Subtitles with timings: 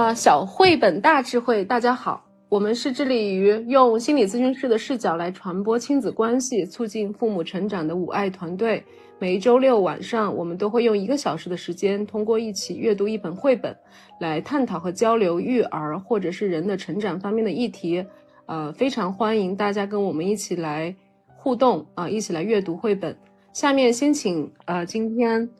[0.00, 8.82] 啊，小绘本大智慧，大家好，我们是致力于用心理咨询师的视角来传播亲子关系、促进父母成长的五爱团队。
[9.18, 13.76] 每周六晚上，我们都会用一个小时的时间，通过一起阅读一本绘本，
[14.18, 18.02] 来探讨和交流育儿或者是人的成长方面的议题。
[18.46, 20.96] 呃，非常欢迎大家跟我们一起来
[21.36, 23.14] 互动啊，一起来阅读绘本。
[23.52, 25.50] 下面先请呃，今天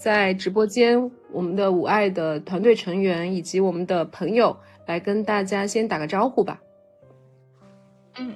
[0.00, 6.58] 在直播间我们的五爱的团队成员以及我们的朋友来跟大家先打个招呼吧。
[8.16, 8.34] 嗯，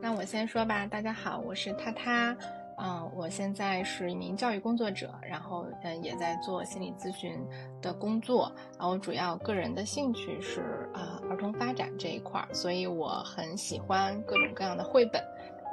[0.00, 2.34] 那我先说吧，大家好，我是他他。
[2.78, 7.36] 嗯，我现在是一名教育工作者，然后嗯也在做心理咨询
[7.82, 8.50] 的工作。
[8.78, 15.22] 然后主要个人的兴趣是啊儿童发展这一块儿，所以我很喜欢各种各样的绘本。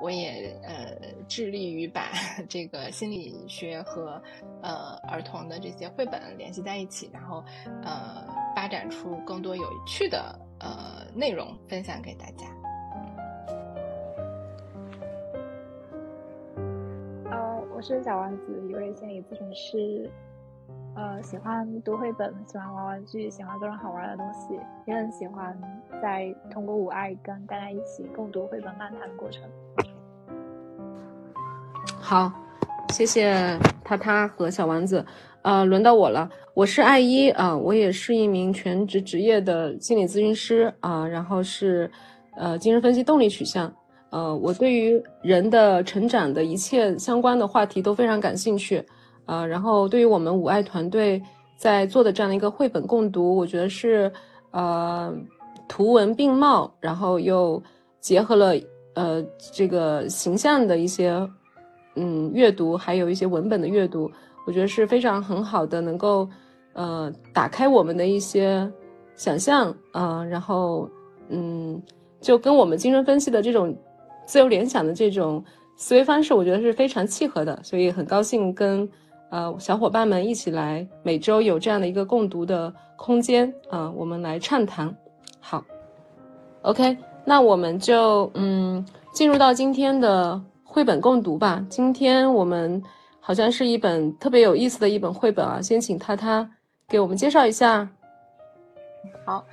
[0.02, 0.96] 我也呃
[1.28, 2.12] 致力于把
[2.48, 4.22] 这个心理学和
[4.62, 7.44] 呃儿童的这些绘本联系在一起，然后
[7.84, 8.26] 呃
[8.56, 12.46] 发展出更多有趣的呃内容分享给大家。
[17.70, 20.10] 我是小丸子，一位心理咨询师，
[20.96, 25.56] 呃，喜欢读绘本，喜欢玩玩具，喜欢各种好玩的东西，也很喜欢
[26.02, 29.48] 在通过五爱跟大家一起共读绘本漫谈的过程。
[32.10, 32.32] 好，
[32.94, 35.06] 谢谢他他和小丸子，
[35.42, 41.92] 呃，轮到我了，我是爱一啊，我也是一名全职职业的心理咨询师啊，然后是
[42.38, 43.70] 呃精神分析动力取向。
[44.10, 48.82] 呃，我对于人的成长的一切相关的话题都非常感兴趣，
[49.26, 51.22] 呃，然后对于我们五爱团队
[51.58, 54.10] 在做的这样的一个绘本共读，我觉得是
[54.52, 55.14] 呃
[55.68, 57.62] 图文并茂，然后又
[58.00, 58.54] 结合了
[58.94, 61.12] 呃这个形象的一些
[61.98, 64.10] 嗯阅读，还有一些文本的阅读，
[64.46, 66.30] 我觉得是非常很好的，能够
[66.74, 68.72] 呃打开我们的一些
[69.16, 70.90] 想象啊，然后
[71.28, 71.82] 嗯
[72.22, 73.76] 就跟我们精神分析的这种。
[74.28, 75.42] 自由联想的这种
[75.78, 78.86] 思维方式，我觉得是非常契合的，所以很高兴跟
[79.30, 84.94] 呃小伙伴们一起来每周有这样的一个共读的空间啊，我们来畅谈。
[85.40, 85.64] 好
[86.64, 91.66] ，OK，那我们就嗯进入到今天的绘本共读吧。
[91.70, 92.82] 今天我们
[93.20, 96.48] 好像是一本特别有意思的一本绘本啊，先请他他
[96.88, 97.90] 给我们介绍一下。
[99.26, 99.44] 好。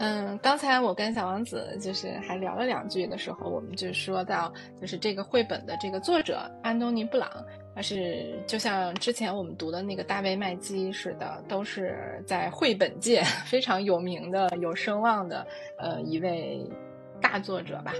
[0.00, 7.30] 嗯，刚才我跟小王子就是还聊了两句的时候，我们就说到，就是这个绘本的这个作者安东尼·布朗，
[7.76, 15.46] 他是就像之前我们读的那个大卫·麦基似的，都是在绘本界 非常有名的、有声望的
[15.78, 16.68] 呃一位
[17.20, 17.92] 大作者吧。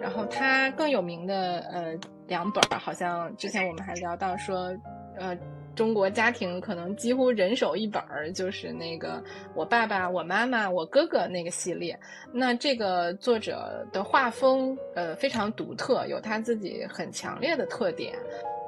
[0.00, 1.94] 然后他更有名的呃
[2.26, 4.74] 两本，好像之前我们还聊到说，
[5.18, 5.36] 呃。
[5.76, 9.22] 中国家庭可能几乎人手一本儿，就是那个
[9.54, 11.94] 我爸爸、我妈妈、我哥哥那个系列。
[12.32, 18.14] 那这个作者的画风，呃，非常独特，有他自己很强烈的特点。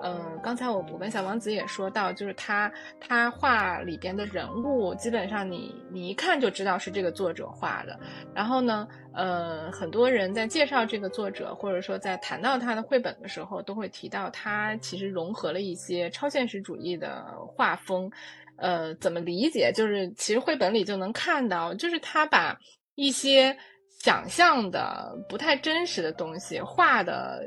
[0.03, 7.99] 嗯，刚才我我跟小王子也说到，就是他他画里边的人物，基本上你你一看就知道是这个作者画的。
[8.33, 18.11] 然后呢，呃，很多人在介绍这个作者，或者说在谈到他的绘本的时候，都会提到他其实融合了一些超现实主义的画风。
[18.57, 19.73] 呃，怎么理解？
[19.75, 22.57] 就是其实绘本里就能看到，就是他把
[22.95, 23.57] 一些
[24.01, 27.43] 想象的不太真实的东西画的。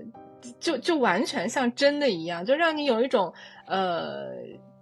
[0.59, 3.33] 就就完全像真的一样，就让你有一种
[3.67, 4.29] 呃，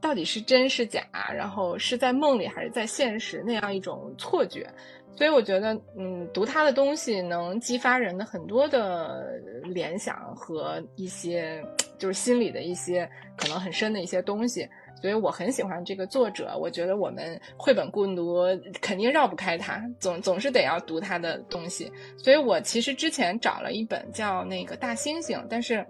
[0.01, 1.01] 到底是真是假，
[1.33, 4.67] 然后是在梦里还是在现实那样一种错觉。
[5.15, 11.61] 所以我觉得，嗯，读他的东西能激发人的很多的联想和一些
[11.97, 14.65] 就是心里的一些可能很深的一些东西。
[15.01, 18.45] 所以我很喜欢这个作者，我觉得我们绘本共读
[18.81, 21.91] 肯定绕不开他，总总是得要读他的东西。
[22.17, 25.85] 所以我其实之前找了一本叫那个大猩猩，但是。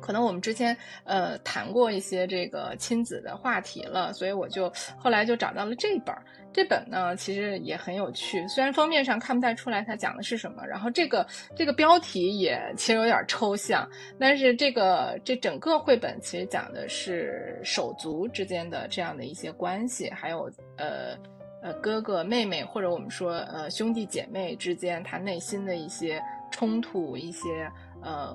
[0.00, 6.14] 可能我们之前呃谈过一些这个亲子的话题了，所以我就后来就找到了这本。
[6.52, 11.24] 这本呢其实也很有趣，虽然封面上看不太出来它讲的是什么，然后这个
[11.54, 13.88] 这个标题也其实有点抽象，
[14.18, 21.16] 但是这个这整个绘本其实讲的是手足之间的这样的一些关系，还有呃
[21.62, 26.20] 呃哥哥妹妹或者我们说呃兄弟姐妹之间他内心的一些
[26.50, 27.70] 冲突一些。
[28.02, 28.34] 呃，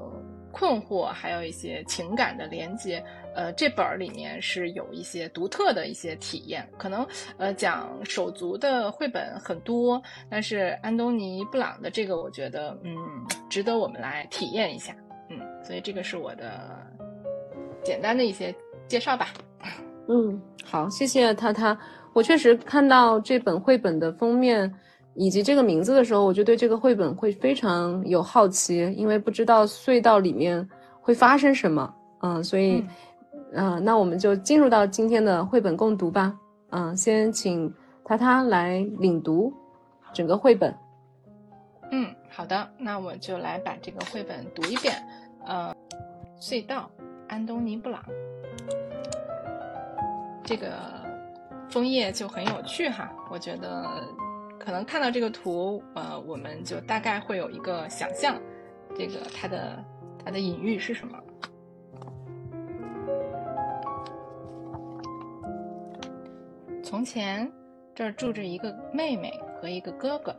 [0.56, 3.04] 困惑，还有一些情感的连接。
[3.36, 6.66] 呃，这本儿里面是有一些独特的一些体验。
[6.78, 7.06] 可能
[7.36, 12.96] 呃，讲手足的绘本很多，但是安东尼·布朗的这个，我觉得嗯，
[13.50, 14.96] 值得我们来体验一下。
[15.30, 16.72] 嗯，所以这个是我的
[17.84, 18.56] 简单的一些
[18.88, 19.28] 介绍吧。
[20.08, 21.78] 嗯，好，谢谢他他。
[22.14, 24.74] 我确实看到这本绘本的封面
[25.16, 30.68] 以及这个名字的时候，我就对这个绘本会非常有好奇，因为不知道隧道里面
[31.02, 31.94] 会发生什么。
[32.22, 32.84] 嗯，所以，
[33.54, 36.38] 嗯，那我们就进入到今天的绘本共读吧。
[36.72, 37.74] 嗯，先请
[38.04, 39.54] 他他来领读
[40.14, 40.76] 整个绘本。
[41.92, 44.96] 嗯，好的，那我就来把这个绘本读一遍。
[45.46, 45.74] 呃，
[46.42, 46.90] 隧道，
[47.28, 48.04] 安东尼·布朗。
[50.44, 50.74] 这个
[51.70, 54.04] 枫叶就很有趣哈，我觉得
[54.60, 58.40] 可能看到这个图，呃，我们就大概会有一个想象，
[58.98, 59.84] 这个它的
[60.24, 61.20] 它的隐喻是什么？
[66.84, 67.52] 从前
[67.94, 70.36] 这儿住着一个妹妹和一个哥哥，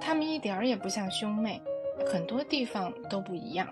[0.00, 1.60] 他们一点儿也不像兄妹，
[2.06, 3.66] 很多地方都不一样。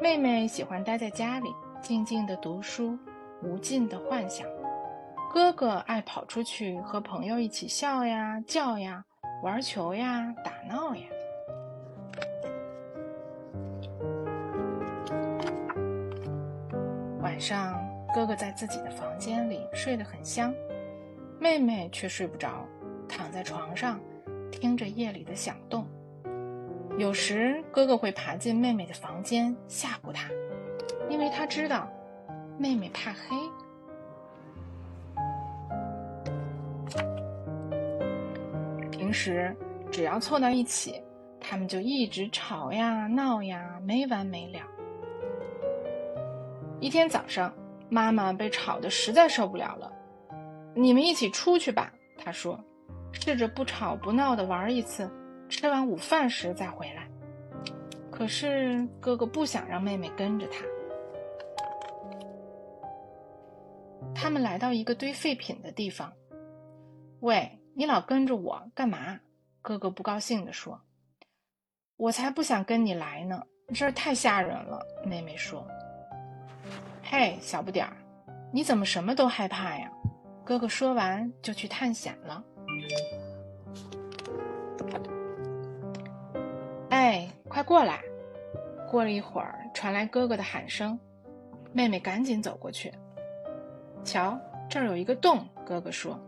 [0.00, 1.48] 妹妹喜欢待在家里，
[1.80, 2.98] 静静的读书。
[3.44, 4.46] 无尽的幻想，
[5.32, 9.02] 哥哥爱跑出去和朋友一起笑呀、叫呀、
[9.42, 11.02] 玩球呀、打闹呀。
[17.22, 17.82] 晚上，
[18.14, 20.52] 哥哥在自己的房间里睡得很香，
[21.40, 22.66] 妹妹却睡不着，
[23.08, 23.98] 躺在床上
[24.50, 25.86] 听着夜里的响动。
[26.98, 30.28] 有时，哥哥会爬进妹妹的房间吓唬她，
[31.08, 31.88] 因为他知道。
[32.58, 33.34] 妹妹怕黑，
[39.12, 39.54] 时
[39.90, 41.02] 只要凑到一起，
[41.40, 44.60] 他们就一直吵呀闹呀，没完没了。
[46.80, 47.54] 一天早上，
[47.88, 49.92] 妈妈被吵得实在受不了了
[50.74, 52.58] ，“你们一起出去吧。”她说
[53.12, 55.10] ，“试着不吵不闹的玩一次，
[55.48, 57.06] 吃完午饭时再回来。”
[58.10, 60.64] 可是哥哥不想让妹妹跟着他。
[64.14, 66.12] 他们来到一个堆废品的地方。
[67.20, 69.18] 喂，你老跟着我干嘛？
[69.62, 70.80] 哥哥不高兴地说。
[71.96, 73.42] 我才不想跟你来呢，
[73.72, 74.80] 这儿太吓人了。
[75.06, 75.66] 妹妹说。
[77.02, 77.96] 嘿，小不点儿，
[78.52, 79.90] 你怎么什么都害怕呀？
[80.44, 82.44] 哥哥说完就去探险了。
[86.90, 88.02] 哎，快过来！
[88.90, 90.98] 过了一会儿，传来哥哥的喊声，
[91.72, 92.92] 妹妹赶紧走过去。
[94.04, 95.46] 瞧，这儿有一个洞。
[95.64, 96.20] 哥哥说：“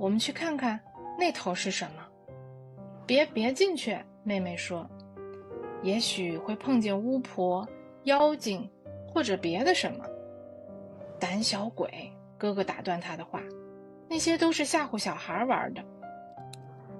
[0.00, 0.80] 我们去看看，
[1.18, 2.02] 那头是什么？”
[3.06, 4.88] 别别进去，妹妹说
[5.84, 7.68] ：“也许会碰见巫婆、
[8.04, 8.68] 妖精，
[9.12, 10.06] 或者别的什么。”
[11.20, 12.10] 胆小鬼！
[12.38, 13.42] 哥哥打断他的话
[14.08, 15.84] ：“那些都是吓唬小孩玩的。”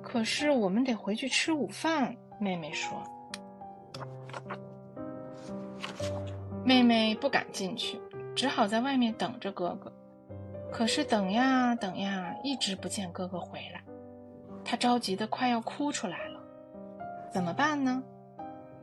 [0.02, 2.14] 可是我们得回去吃午饭。
[2.38, 3.02] 妹妹说
[6.64, 7.98] ：“妹妹不敢进去。”
[8.36, 9.92] 只好在外面等着哥哥，
[10.72, 13.82] 可是等呀等呀，一直不见哥哥回来，
[14.64, 16.40] 他着急的快要哭出来了。
[17.30, 18.02] 怎么办呢？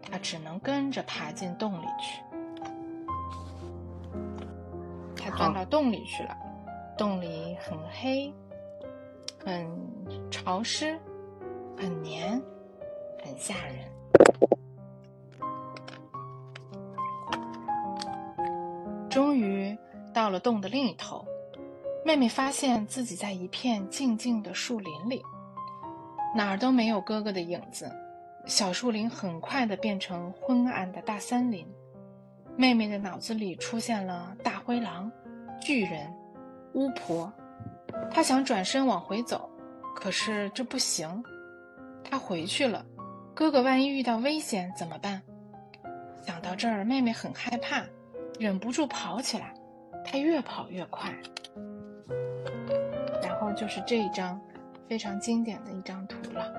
[0.02, 2.22] 他只能跟着爬进洞里去。
[5.16, 6.38] 他钻到洞里去了，
[6.98, 8.34] 洞里很黑，
[9.44, 9.68] 很
[10.30, 10.98] 潮湿，
[11.78, 12.42] 很黏，
[13.24, 13.92] 很吓人。
[19.10, 19.78] 终于
[20.14, 21.26] 到了洞的另一头，
[22.08, 25.22] 妹妹发现自己在一片静静的树林里，
[26.34, 27.92] 哪儿都没有哥哥的影子。
[28.46, 31.68] 小树林很快的变成昏暗的大森林。
[32.56, 35.12] 妹妹的脑子里出现了大灰狼、
[35.60, 36.10] 巨人、
[36.76, 37.30] 巫婆。
[38.10, 39.50] 她想转身往回走，
[39.94, 41.22] 可是这不行。
[42.06, 42.86] 她回去了，
[43.36, 45.22] 哥哥万一遇到危险怎么办？
[46.26, 47.84] 想到这儿，妹妹很害怕。
[48.40, 49.54] 忍不住跑起来，
[50.06, 51.14] 她越跑越快。
[53.54, 54.40] 就是这一张
[54.88, 56.54] 非常经典的一张图了。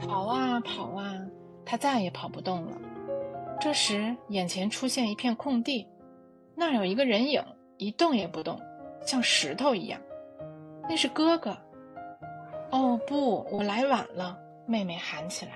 [0.00, 1.14] 跑啊跑啊，
[1.64, 2.76] 他再也跑不动了。
[3.60, 5.86] 这时，眼前出现一片空地，
[6.54, 7.42] 那儿有一个人影，
[7.78, 8.60] 一动也不动，
[9.02, 10.00] 像石头一样。
[10.88, 11.56] 那是哥哥。
[12.70, 14.38] 哦不，我来晚了！
[14.66, 15.52] 妹妹喊起来。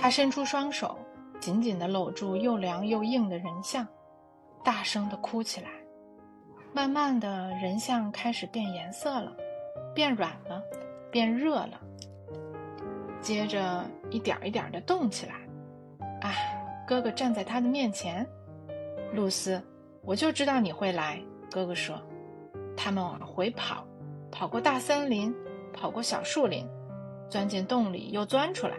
[0.00, 0.96] 他伸出双手，
[1.40, 3.86] 紧紧地搂住又凉又硬的人像，
[4.64, 5.68] 大声地哭起来。
[6.72, 9.36] 慢慢的，人像开始变颜色了，
[9.94, 10.62] 变软了，
[11.10, 11.78] 变热了，
[13.20, 15.34] 接着一点一点地动起来。
[16.22, 16.32] 啊，
[16.86, 18.26] 哥哥站在他的面前。
[19.12, 19.62] 露丝，
[20.02, 21.20] 我就知道你会来。
[21.50, 22.00] 哥哥说。
[22.74, 23.84] 他们往回跑，
[24.32, 25.34] 跑过大森林，
[25.74, 26.66] 跑过小树林，
[27.28, 28.74] 钻进洞里又钻出来，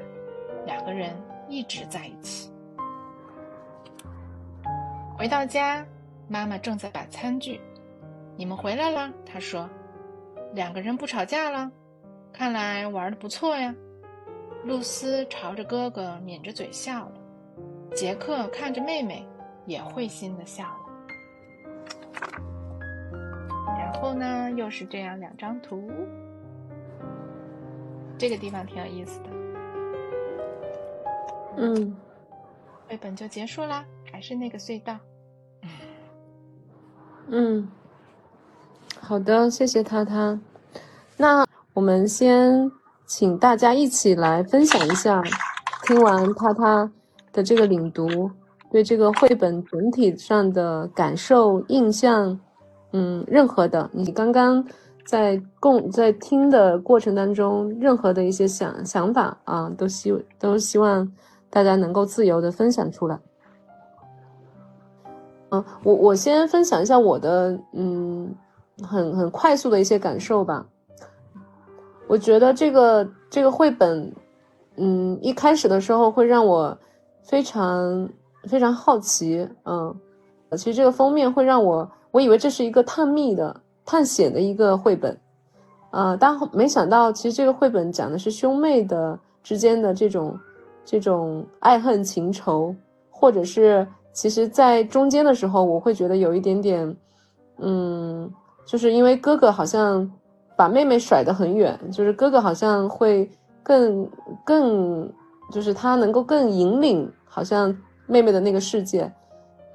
[0.66, 1.16] 两个人
[1.48, 2.52] 一直在一起。
[5.18, 5.86] 回到家，
[6.28, 7.62] 妈妈正在摆餐具。
[8.38, 9.70] 你们回来了，她说
[10.56, 11.72] ：“两个人不吵架了，
[12.34, 13.76] 看来玩的不错呀。”
[14.66, 17.14] 露丝朝着哥哥抿着嘴笑了，
[17.96, 19.28] 杰克看着妹妹
[19.66, 20.80] 也会心的笑了。
[23.78, 25.92] 然后呢，又是这样两张图，
[28.18, 29.41] 这个地方挺有意思的。
[31.58, 31.96] 嗯，
[32.88, 34.98] 绘本就结束啦，还是那个隧道。
[37.28, 37.68] 嗯，
[39.00, 40.40] 好的，谢谢他他。
[41.18, 42.72] 那我们先
[43.06, 45.22] 请大家一起来分享一下，
[45.84, 46.92] 听完他他
[47.32, 48.30] 的这个领读，
[48.72, 52.40] 对这个绘本整体上的感受、印象，
[52.92, 54.66] 嗯，任何的，你刚刚
[55.06, 61.10] 在共在听的过程当中，任何的一些想想法啊，都希都希望
[61.52, 63.20] 大家能够自由的分享出来。
[65.52, 68.34] 嗯，我我先分享一下我的嗯
[68.82, 70.66] 很很快速的一些感受吧。
[72.08, 74.12] 我觉得这个这个绘本，
[74.78, 76.78] 嗯，一开始的时候会让我
[77.22, 78.10] 非常
[78.44, 79.94] 非常好奇，嗯，
[80.54, 85.18] 其实这个封面会让我我以为这是一个探秘的探险的一个绘本，
[85.92, 90.38] 呃，但没想到其实这个绘本讲的是兄妹的之间的这种
[90.92, 92.76] 这种爱恨情仇，
[93.10, 93.88] 或者是。
[94.14, 96.98] 其实，在中间的时候，我会觉得有一点点，
[97.60, 98.30] 嗯，
[98.66, 100.12] 就是因为哥哥好像
[100.54, 103.32] 把妹妹甩得很远，就是哥哥好像会
[103.64, 104.06] 更
[104.44, 105.10] 更，
[105.50, 107.74] 就是他能够更引领，好像
[108.06, 109.10] 妹妹的那个世界，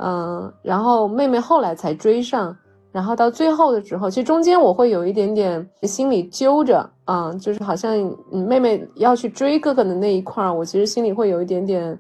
[0.01, 2.55] 嗯，然后妹妹后来才追上，
[2.97, 7.95] 然后到最后的时候，其实中间我会有一点点心里揪着，啊，就是好像
[8.31, 11.99] 妹妹要去追哥哥的那一块儿，我其实心里会有一点点。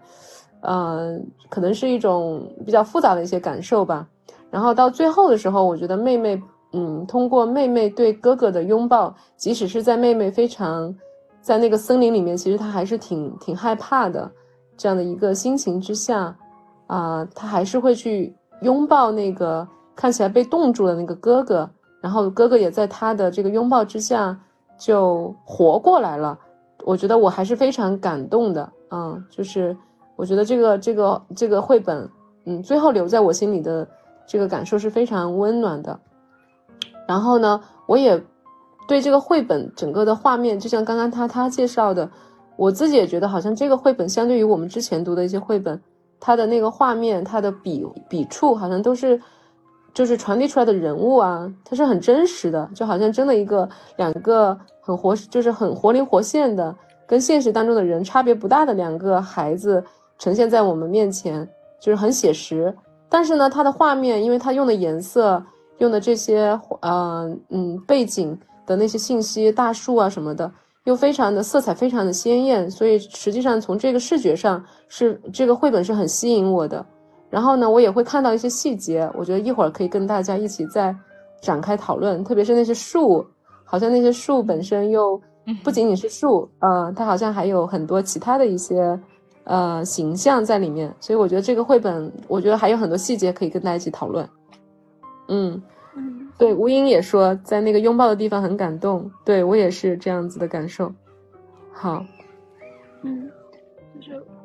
[0.63, 1.15] 呃，
[1.51, 4.09] 可能是一种比较复杂的一些感受吧。
[4.51, 10.93] 然后到最后的时候，我觉得妹妹，嗯，通过妹妹对哥哥的拥抱，即使是在妹妹非常
[11.43, 14.29] 在那个森林里面，其实她还是挺挺害怕的
[14.79, 16.35] 这样的一个心情之下，
[16.87, 21.69] 啊，她还是会去拥抱那个看起来被冻住的那个哥哥。
[22.01, 24.39] 然后哥哥也在他的这个拥抱之下
[24.79, 26.39] 就活过来了。
[26.85, 29.77] 我觉得我还是非常感动的，嗯，就是。
[30.19, 32.09] 我觉得这个这个这个绘本，
[32.47, 33.87] 嗯，最后留在我心里的
[34.27, 36.01] 这个感受是非常温暖的。
[37.07, 38.19] 然后呢，我也
[38.89, 42.09] 对这个绘本整个的画面，就像刚刚他他介绍的，
[42.57, 45.79] 我自己也觉得好像这个绘本相对于我们之前读的一些绘本，
[46.19, 49.21] 它的那个画面，它的笔笔触好像都是
[49.97, 56.77] 就是传递出来的人物啊，它是很真实的，就好像真的一个两个很活，就是很活灵活现的，
[57.07, 59.83] 跟现实当中的人差别不大的两个孩子。
[60.19, 61.49] 呈现在我们面前，
[61.81, 62.75] 就是很写实。
[63.09, 65.43] 但是呢，它的画面，因为它用的颜色、
[65.79, 70.53] 用的这些呃嗯背景的那些信息、大树啊什么的，
[70.85, 76.85] 又非常的色彩非常的鲜艳，所以实际上从这个视觉上是这个绘本是很吸引我的。
[77.31, 80.95] 然后呢，我也会看到一些细节，我觉得一会儿可以跟大家一起再
[81.41, 82.23] 展开讨论。
[82.25, 83.27] 特别是那些树，
[83.65, 85.21] 好像那些树本身又
[85.63, 88.99] 不仅仅是树，呃，它好像还有很多其他的一些。
[89.49, 94.29] 呃，形象在里面，所以我觉得这个绘本，我觉得还有很多细节可以跟大家一起讨论。
[95.29, 95.63] 嗯
[95.95, 100.93] 嗯，对，吴英也说在那个拥抱的地方很感动，对我也是这样子的感受。
[101.73, 102.05] 好，
[103.03, 103.36] 嗯，就是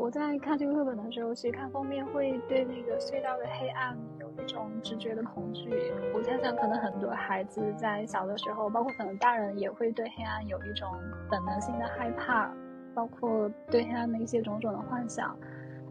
[0.01, 5.69] 我在看这个绘本的时候，其实看封面会对那个隧道的黑暗有一种直觉的恐惧。
[6.15, 10.89] 我猜想，可能很多孩子在小的时候，包括可能大人也会对黑暗有一种
[11.29, 12.51] 本能性的害怕。
[12.95, 15.37] 包括对黑暗的一些种种的幻想，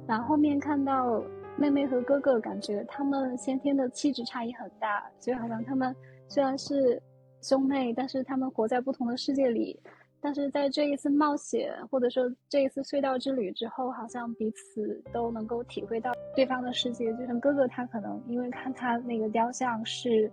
[0.09, 1.23] 然后面看到
[1.57, 5.95] 妹妹和哥哥，感觉他们先天的气质差异很大，所以好像他们
[6.29, 7.00] 虽然是
[7.40, 9.81] 兄妹，但是他们活在不同的世界里。
[10.20, 17.12] 但是在这一次冒险，或者说这一次隧道之旅之后，好像彼此都能够体会到对方的世界。
[17.14, 20.30] 就像哥哥，他可能因为看他那个雕像是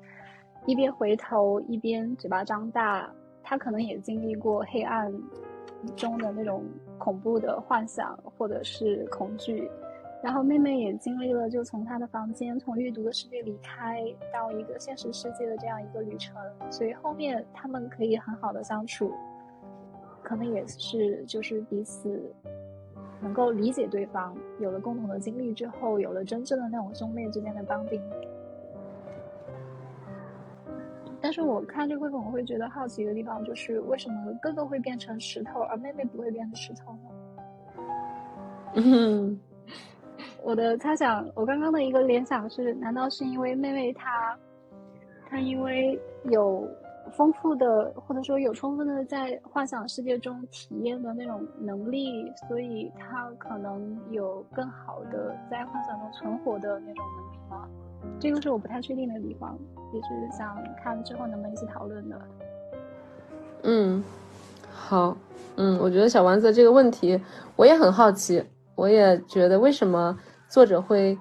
[0.65, 3.10] 一边回头一边嘴巴张大，
[3.44, 5.13] 他可能也经历过黑暗。
[5.96, 6.65] 中的那种
[6.98, 9.70] 恐怖的幻想或者是恐惧，
[10.24, 14.03] 然后妹妹也经历了就从她的房间从阅读的世界离开
[14.34, 16.36] 到一个现实世界的这样一个旅程，
[16.72, 19.13] 所以后面他们可以很好的相处，
[20.28, 22.22] 可能也是就是彼此
[23.22, 28.02] 能够理解对方，有了共同的经历之后，有了真正的那种兄妹之间的绑定。
[31.22, 37.84] 但是我看这个绘本，我会觉得好奇的地方就是为什么哥哥会变成石头，而妹妹不会变成石头呢？
[38.76, 39.40] 嗯，
[40.44, 44.38] 我的猜想，我刚刚的一个联想是，难道是因为妹妹她，
[45.30, 46.70] 她因为有
[47.12, 57.68] 丰富的或者说有充分的在幻想世界中体验的那种能力，所以他可能有更好的在幻想中存活的那种能力吗？
[58.20, 59.58] 这个是我不太确定的地方，
[59.94, 62.22] 也是想看之后能不能一起讨论的。
[63.64, 64.04] 嗯，
[64.72, 65.18] 好，
[65.56, 67.20] 嗯，我觉得小丸子这个问题
[67.56, 68.44] 我也很好奇，
[68.76, 71.18] 我也觉得为什么作者会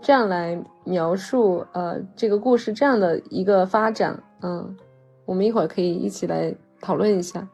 [0.00, 4.76] 这样来描述呃这个故事这样的一个发展，嗯，
[5.24, 7.46] 我们一会儿可以一起来讨论一下。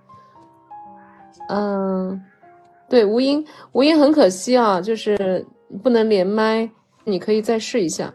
[1.49, 2.21] 嗯，
[2.89, 5.45] 对，吴英，吴英很可惜啊，就是
[5.83, 6.69] 不能连麦，
[7.05, 8.13] 你可以再试一下。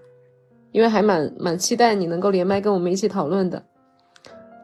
[0.71, 3.63] 因为还蛮蛮期待你能够连麦跟我们一起讨论的，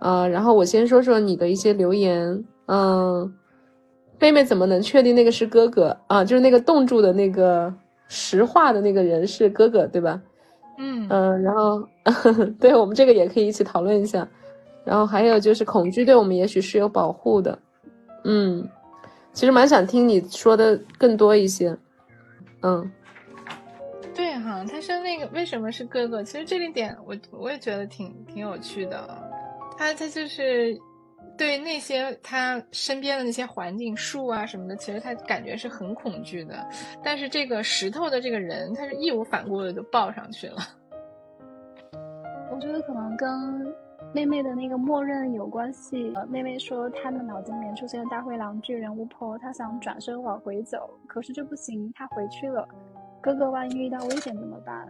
[0.02, 3.34] 啊，然后我先说说你的一些留言，嗯，
[4.20, 6.22] 妹妹怎么能确定那个是哥哥啊？
[6.22, 7.74] 就是那个冻住的那个
[8.10, 10.22] 石化的那个人是哥哥，对吧？
[10.80, 11.82] 嗯嗯，然后
[12.60, 14.28] 对我们这个也可以一起讨论一下，
[14.84, 17.58] 然后还有就是恐惧对我们也许是有保护的，
[18.24, 18.68] 嗯，
[19.34, 21.78] 其实蛮想听你说的更多一些，
[22.62, 22.92] 嗯。
[24.14, 26.22] 对哈，他说那个为什么是哥哥？
[26.22, 29.08] 其实这一点我我也觉得挺挺有趣的。
[29.78, 30.78] 他他就是
[31.38, 36.68] 对那些他身边的那些环境树啊什么的，其实他感觉是很恐惧的。
[37.02, 40.58] 但是这个石头的这个人，他是义无反顾的就抱上去了。
[42.52, 43.74] 我觉得可能跟
[44.14, 46.14] 妹妹的那个默认有关系。
[46.30, 52.68] 妹妹说她的脑子里面出现了大灰狼、巨人、巫婆，她想转身往回走，可是这不行，她回去了。
[53.22, 54.88] 哥哥万一遇到危险怎么办？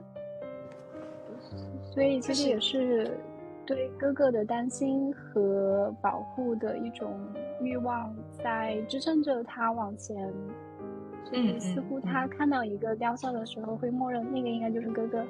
[1.94, 3.18] 所以其实也是
[3.66, 7.20] 对哥哥的担心和保护的一种
[7.62, 10.34] 欲望在支撑着他往前。
[11.34, 15.24] 嗯，似乎他看到一个雕像的时候，会默认那个应该就是哥哥。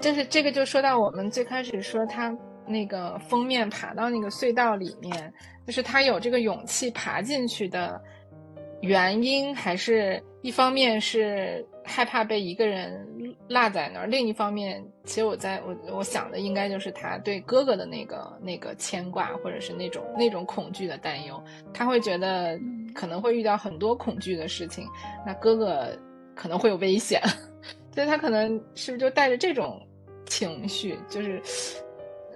[0.00, 5.32] 就是这个，就说到我们最开始说他那个封面爬到那个隧道里面，
[5.66, 8.00] 就是他有这个勇气爬进去的
[8.80, 10.22] 原因，还是？
[10.40, 13.04] 一方面是害怕被一个人
[13.48, 21.42] 落在那儿，另一方面，其实我在我我想的应该就是他对哥哥的那个那个牵挂，或者是那种那种恐惧的担忧。
[21.74, 22.56] 他会觉得
[22.94, 24.86] 可能会遇到很多恐惧的事情，
[25.26, 25.88] 那哥哥
[26.36, 27.20] 可能会有危险，
[27.92, 29.84] 所以他可能是不是就带着这种
[30.28, 31.42] 情绪，就是。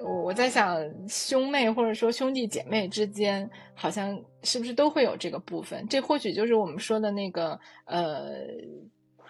[0.04, 0.76] 我我在想，
[1.08, 5.86] 兄妹或者说兄弟姐妹之间，好像是不是都会有这个部分？
[5.88, 8.32] 这或许就是我们说的那个，呃，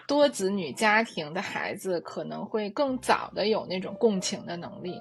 [0.09, 4.99] 多子女家庭的孩子可能会更早的有那种共情的能力，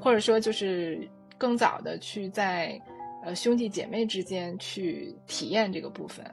[0.00, 1.08] 或者说就是
[1.38, 2.76] 更早的去在
[3.24, 6.26] 呃兄弟姐妹之间去体验这个部分。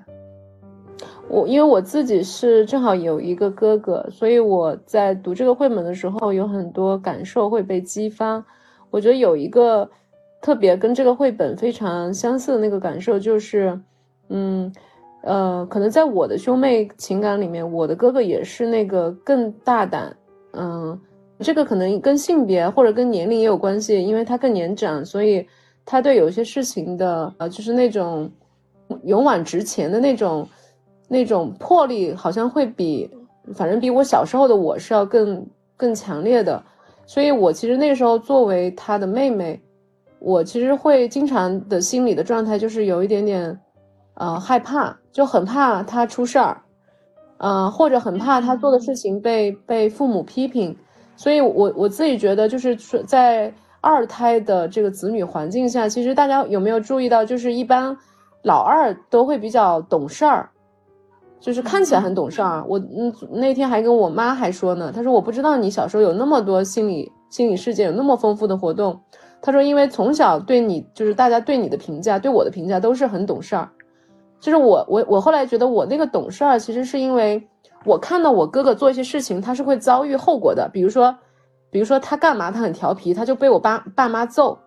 [1.30, 8.44] 我因为我自己是正好有一个哥哥，所以我在读这个绘本的时候有很多感受会被激发。
[8.90, 9.88] 我觉得有一个
[10.42, 13.80] 特别跟这个绘本非常相似的那个感受，就是，
[14.30, 14.74] 嗯，
[15.22, 20.16] 呃，可能在我的兄妹情感里面，我的哥哥也是那个更大胆，
[20.54, 21.00] 嗯，
[21.40, 25.46] 这个可能跟性别或者跟年龄也有关系，因为他更年长，所以
[25.86, 28.32] 他对有些事情的，呃，就是那种
[29.04, 30.48] 勇往直前的那种。
[31.10, 33.10] 那种魄力好像会比，
[33.54, 35.46] 反正比我小时候的我是要更
[35.76, 36.64] 更强烈的，
[37.06, 39.60] 所以我其实那时候作为他的妹妹，
[40.20, 43.60] 我其实会经常的心理的状态就是有一点点，
[44.14, 46.62] 呃害怕，就很怕他出事儿，
[47.38, 50.78] 呃或者很怕他做的事情被被父母批评，
[51.16, 52.76] 所以我我自己觉得就是
[53.08, 57.98] 在二胎的这个子女环境下，其实大家有没有注意到，就是一般
[58.44, 60.50] 老二都会比较懂事儿。
[61.40, 69.00] 就是看起来很懂事儿，我嗯那天还跟我妈还说呢，她说我不知道你小时候有那么多心理心理世界，有那么丰富的活动。
[69.42, 73.70] 她说因为从小对你就是大家对你的评价，对我的评价都是很懂事儿。
[74.42, 77.42] 就是我我我后来觉得我那个懂事儿，其实是因为
[77.86, 80.70] 我看到我哥哥做一些事情，他是会遭遇后果的。
[80.74, 81.16] 比如说，
[81.72, 84.60] 比如说他干嘛他很调皮，他就被我爸爸妈揍，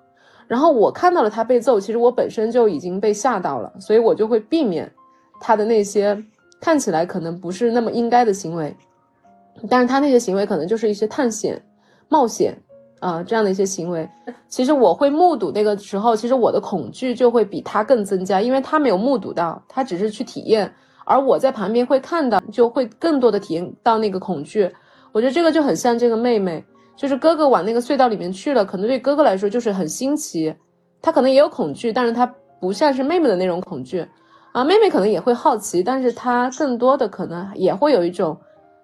[0.47, 4.91] 然后我看到了他被揍，其实我本身就已经被吓到了，所以我就会避免
[5.39, 6.25] 他的那些。
[6.63, 8.73] 看起来可能不是那么应该的行为，
[9.69, 11.61] 但是他那些行为可能就是一些探险、
[12.09, 12.57] 冒险
[13.01, 14.09] 啊这样的一些行为。
[14.47, 20.73] 其实我会目睹那个时候，其实我的恐惧就会比他更增加，因为他没有目睹到，他只是去体验，
[21.05, 24.71] 而我在旁边会看到，就会更多的体验到那个恐惧。
[25.11, 30.55] 我觉得这个就很像这个妹妹，就是哥哥往那个隧道里面去了，可能对哥哥来说就是很新奇，
[31.03, 32.25] 他可能也有恐惧，但是他
[32.61, 34.07] 不像是妹妹的那种恐惧
[34.53, 34.65] 啊。
[34.65, 38.39] 妹妹可能也会好奇，但是她更多的可能也会有一种，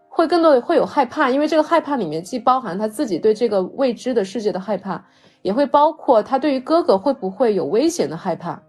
[0.09, 5.04] 会更多的会有害怕，因为这个害怕里面既包含她自己对这个未知的世界的害怕，
[5.42, 8.61] 也会包括他对于哥哥会不会有危险的害怕，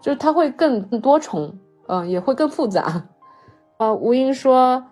[0.00, 1.52] 就是他会更多重，
[1.88, 3.04] 嗯，也会更复杂。
[3.78, 4.82] 啊， 吴英说，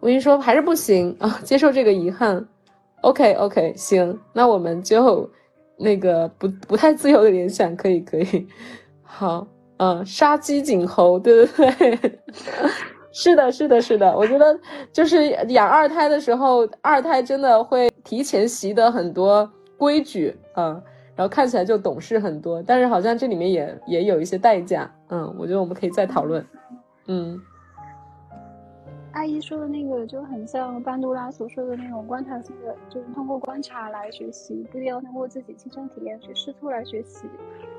[0.00, 2.46] 吴英说还是不行啊，接受这个遗憾。
[3.00, 5.28] OK OK，行，那我们就
[5.76, 8.46] 那个不不太自由的联想，可以可以，
[9.02, 9.46] 好，
[9.78, 12.18] 嗯，杀鸡儆猴，对 对对，
[13.12, 14.58] 是的，是的，是的，我觉得
[14.92, 20.80] 就是养二胎的时候，二胎真的会提前习得很多规矩，嗯，
[21.16, 26.44] 然后看起来就懂事很多，但是好像这里面也也有一些代价，嗯，我觉得我们可以再讨论，
[27.06, 27.40] 嗯。
[29.14, 37.28] 阿姨说的那个就很像班杜拉所说的那种观察性的，就是通过观察来学习，不一定要通过自己亲身体验去试错来学习。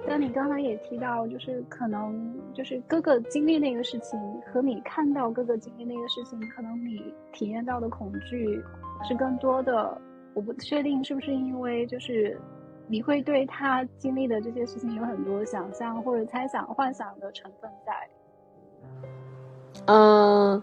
[0.07, 8.63] 但你刚才也提到，就是可能就是哥哥经历那个事情和你看到哥哥经历那个事情，可能你体验到的恐惧
[9.03, 10.01] 是更多的。
[10.33, 12.39] 我不确定是不是因为就是
[12.87, 18.09] 你会对他经历的这些事情有很多想象或者猜想、幻想的成分在。
[19.87, 20.61] 嗯。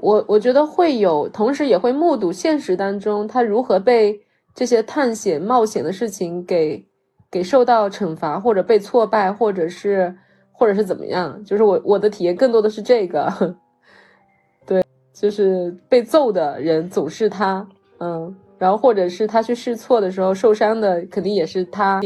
[0.00, 4.20] 我我觉得会有，同时也会目睹现实当中他如何被
[4.54, 6.84] 这些探险冒险的事情给
[7.30, 10.14] 给受到惩罚，或者被挫败，或者是
[10.52, 11.42] 或者是怎么样。
[11.44, 13.56] 就是我我的体验更多的是这个，
[14.66, 17.66] 对，就是被揍的人总是他，
[17.98, 22.00] 嗯，然后或者是他去试错的时候受伤的肯定也是他，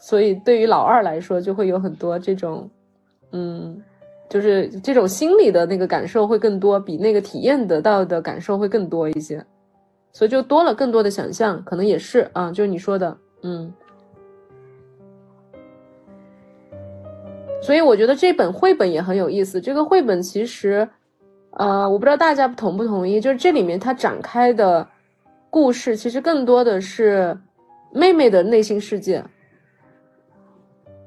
[0.00, 2.68] 所以对于老二来说就会有很多这种，
[3.32, 3.82] 嗯。
[4.28, 9.42] 就是这种心理的那个感受会更多，比那个体验得到的感受会更多一些，
[10.12, 13.72] 所以就多了更多的想象，可能也是啊，就是你说的，嗯。
[17.62, 19.60] 所以我觉得这本绘本也很有意思。
[19.60, 20.88] 这个绘本其实，
[21.52, 24.86] 呃，我不知道大家同不同意，就是这里面它展开的
[25.48, 27.36] 故事，其实更多的是
[27.92, 29.24] 妹妹的内心世界。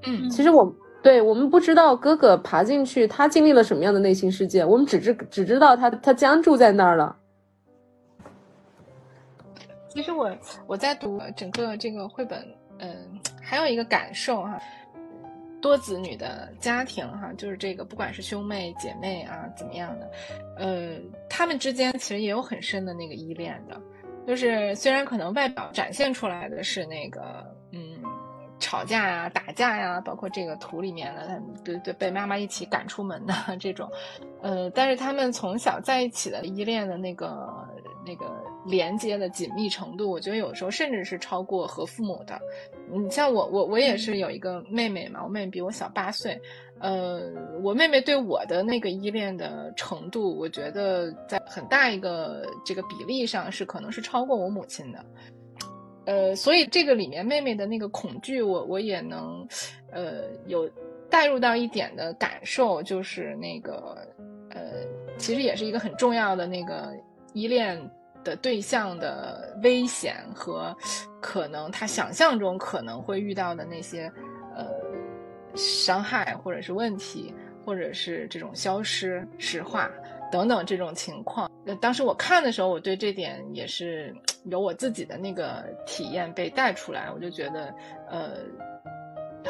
[0.07, 0.75] 嗯，其实我。
[1.03, 4.63] 对我们不知道哥哥爬进去，他经历了什么样的内心世界？
[4.63, 7.17] 我们只知只知道他他僵住在那儿了。
[9.89, 10.31] 其实我
[10.67, 14.61] 我在读整个这个绘本，嗯，还有一个感受哈，
[15.59, 20.11] 多子女的家庭哈，就是这个不管是兄妹姐妹啊怎么样的，
[20.57, 23.81] 呃，他们之间其实也有很深的那个依恋的，
[24.27, 27.43] 就是虽然可能外表展现出来的是那个。
[28.71, 33.91] 吵架呀，打架呀，包括这个图里面的，他们对对，被妈妈一起赶出门的 这种，
[34.41, 37.49] 呃，但是他们从小在一起的依恋的那个
[38.05, 38.31] 那个
[38.65, 42.39] 连接的紧密程度，我觉得有时候甚至是超过和父母的。
[42.89, 46.39] 你像我，我我也是有一个妹妹嘛，我妹妹比我小八岁，
[46.79, 47.19] 呃，
[47.61, 55.05] 我妹妹对我的那个依恋的程度，我觉得在很大一个这个比例上是可能是超过我母亲的。
[56.05, 59.47] 呃，所以这个里面妹妹的那个恐惧，我我也能，
[59.91, 60.69] 呃，有
[61.09, 63.97] 带入到一点的感受，就是那个，
[64.49, 64.61] 呃，
[65.17, 66.91] 其实也是一个很重要的那个
[67.33, 67.79] 依恋
[68.23, 70.75] 的对象的危险和
[71.21, 74.11] 可能他想象中可能会遇到的那些
[74.55, 74.67] 呃
[75.55, 77.33] 伤害或者是问题，
[77.63, 79.89] 或者是这种消失、石化。
[80.31, 84.15] 等等这种情况，呃，当时我看的时候，我对这点也是
[84.45, 87.73] 有我自己的那个体验被带出来，我就觉得，
[88.09, 88.37] 呃，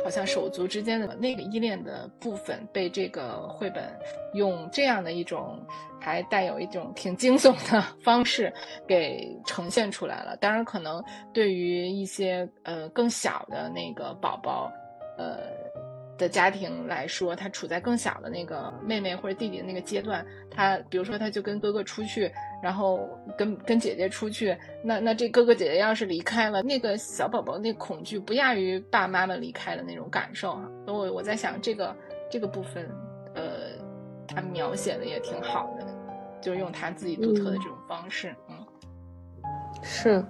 [0.04, 3.84] 好像手足之间的那个依恋的部分被这个绘本
[4.34, 5.63] 用这样的一种
[6.00, 8.52] 还带有一种挺惊悚的方式
[8.88, 10.36] 给呈现出来了。
[10.38, 14.72] 当然，可能对于一些呃更小的那个宝宝，
[15.17, 15.61] 呃。
[16.22, 22.32] 的家庭来说，他处在更小的那个妹妹或者弟弟的那个阶段，他比如说他就跟哥哥出去，
[22.62, 30.70] 然后跟跟姐姐出去，那那这哥哥姐姐要是离开了，那个小宝宝那恐惧不亚于爸妈们离开的那种感受哈。
[30.86, 31.96] 所以我我在想这个
[32.30, 32.88] 这个部分，
[33.34, 33.72] 呃，
[34.28, 35.88] 他描写的也挺好的，
[36.40, 38.56] 就是用他自己独特的这种方式，嗯，
[39.82, 40.24] 是，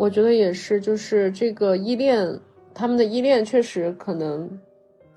[0.00, 2.40] 我觉得也是，就是这个依恋，
[2.74, 4.50] 他们的依恋确实可能。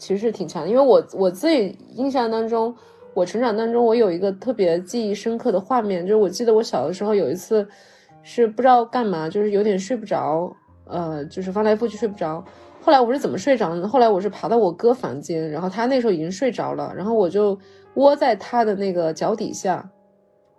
[0.04, 2.76] 其实是挺强的，因为我我自己印象当中，
[3.13, 7.66] 我成长当中，我有一个特别记忆深刻的画面，就是我记得我小的时候有一次，
[8.22, 10.54] 是不知道干嘛，就是有点睡不着，
[10.88, 12.44] 呃，就是翻来覆去睡不着。
[12.82, 13.88] 后来我是怎么睡着呢？
[13.88, 17.58] 后来我是爬到我哥房间，然后他那时候已经睡着了，然后我就
[17.94, 19.89] 窝在他的那个脚底下，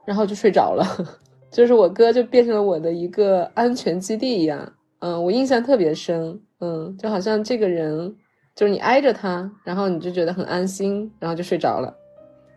[0.06, 0.86] 然后就睡着了。
[1.52, 4.72] 就是我哥就变成了我的一个安全基地一样。
[5.00, 6.40] 嗯，我印象特别深。
[6.60, 8.16] 嗯，就好像这个人
[8.54, 11.94] 就是你挨着他，然后你就觉得很安心，然后就睡着了。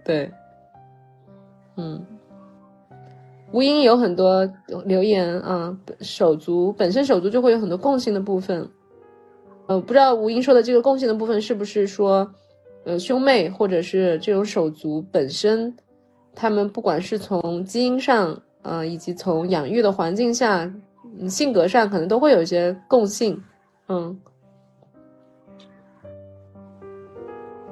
[0.06, 0.32] 对，
[1.76, 2.06] 嗯。
[3.54, 4.48] 吴英有很多
[4.86, 8.70] 留言啊，手足本身手足就会有很多共性的部分。
[9.68, 12.30] 呃，不知道吴英说的这个共性的部分是不是说，
[12.84, 15.74] 呃，兄妹或者是这种手足本身，
[16.36, 20.70] 他们不管是从基因上，呃，以及从养育的环境下，
[21.30, 23.42] 性格上，可能都会有一些共性，
[23.88, 24.20] 嗯。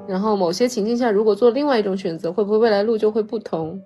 [0.08, 3.82] 然后某些情境下，如果做另外一种选择，会不会未来路就会不同？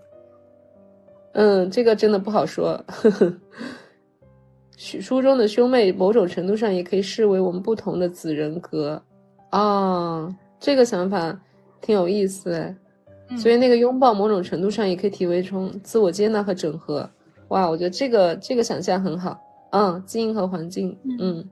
[1.33, 2.83] 嗯，这个真的不好说。
[4.75, 9.01] 书中的兄妹，某种程度上也可以视为我们不同的子人格。
[9.49, 11.39] 啊，这个想法
[11.81, 12.75] 挺有意思哎。
[13.37, 17.07] 所以那个拥抱，某种程度上也可以体为从自我接纳和整合。
[17.49, 19.39] 哇，我觉得这个这个想象很好。
[19.71, 20.97] 嗯，基因和环境。
[21.19, 21.47] 嗯。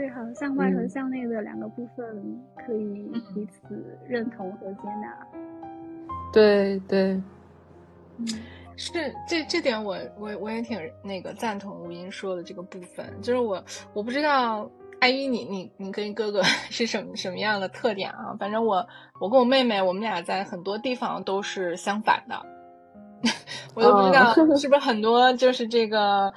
[0.00, 2.06] 对，好像向外和向内的两个部分
[2.56, 5.26] 可以彼此认同和接纳。
[6.32, 7.20] 对对。
[8.76, 8.94] 是
[9.28, 18.34] 这这点我我我也挺那个赞同吴英说的这个部分，就是我我不知道阿姨你你你跟哥哥 是什么什么样的特点啊？
[18.38, 18.86] 反正我
[19.20, 22.42] 我跟我妹妹我们俩在很多地方都是相反的，
[23.76, 26.32] 我都不知道是不是很多就是这个，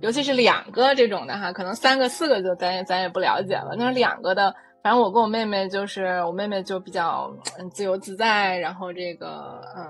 [0.00, 7.34] 尤其是两个这种的哈，可能三个四个就咱也咱也不了解了，那两个的，反正我跟我妹妹就是我妹妹就比较
[7.72, 9.84] 自由自在，然后这个嗯。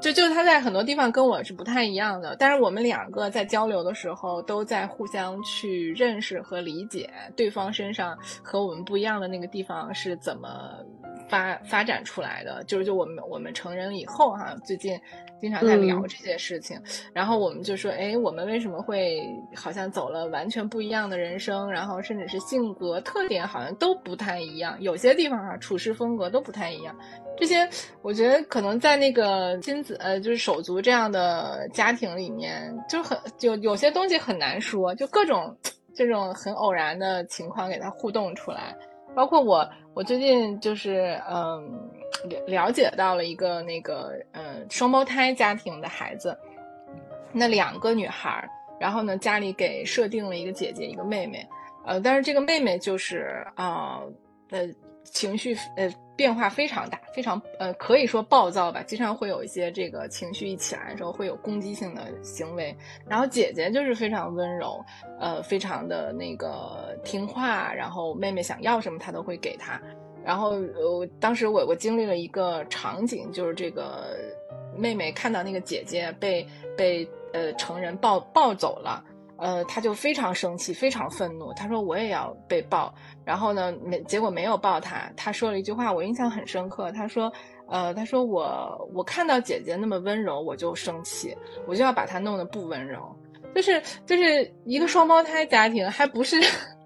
[0.00, 10.48] 就就她在很多地方跟我是不太一样的，但是我们两个在交流的时候，都在互相去认识和理解对方身上和我们不一样的那个地方是怎么
[11.28, 12.62] 发发展出来的。
[12.64, 14.98] 就是就我们我们成人以后哈，最近。
[15.40, 16.76] 经常在聊这些事情，
[17.12, 19.22] 然后我们就说，哎，我们为什么会
[19.54, 26.92] 好像走了完全不一样的人生，然后甚至是性格特点好像都不太一样，有些地方啊处事风格都不太一样。
[27.36, 27.68] 这些
[28.02, 35.56] 我觉得可能在那个亲子呃就是手足这样的家庭里面就很就有些东西很难说，就各种
[35.94, 38.74] 这种很偶然的情况给他互动出来，
[39.18, 41.90] 包括我我最近就是嗯。
[42.24, 46.36] 了了解到了一个那个嗯双胞胎家庭的孩子，
[47.32, 48.48] 那两个女孩，
[48.80, 51.46] 然后呢家里给设定了一个姐姐一个妹妹，
[51.84, 54.00] 呃但是这个妹妹就是啊
[54.50, 54.66] 呃
[55.04, 62.76] 情绪呃变化非常大，非常呃可以说暴躁吧，经常会有一些这个情绪一起来的时候会有攻击性的行为，
[63.08, 64.84] 然后姐姐就是非常温柔，
[65.20, 69.80] 呃非常的那个听话，然后妹妹想要什么她都会给她。
[70.24, 74.18] 然后，呃，当时我我经历了一个场景，就是这个
[74.76, 76.44] 妹妹看到那个姐姐被
[76.76, 79.02] 被呃成人抱抱走了，
[79.38, 81.52] 呃，他就非常生气，非常愤怒。
[81.54, 82.92] 他说我也要被抱。
[83.24, 85.10] 然后呢，没结果没有抱他。
[85.16, 86.90] 他说了一句话，我印象很深刻。
[86.92, 87.32] 他说，
[87.68, 93.00] 呃，他说我我看到姐姐那么温柔，我就生气，我就要把她弄得不温柔。
[93.54, 96.36] 就是就是一个双胞胎家庭，还不是。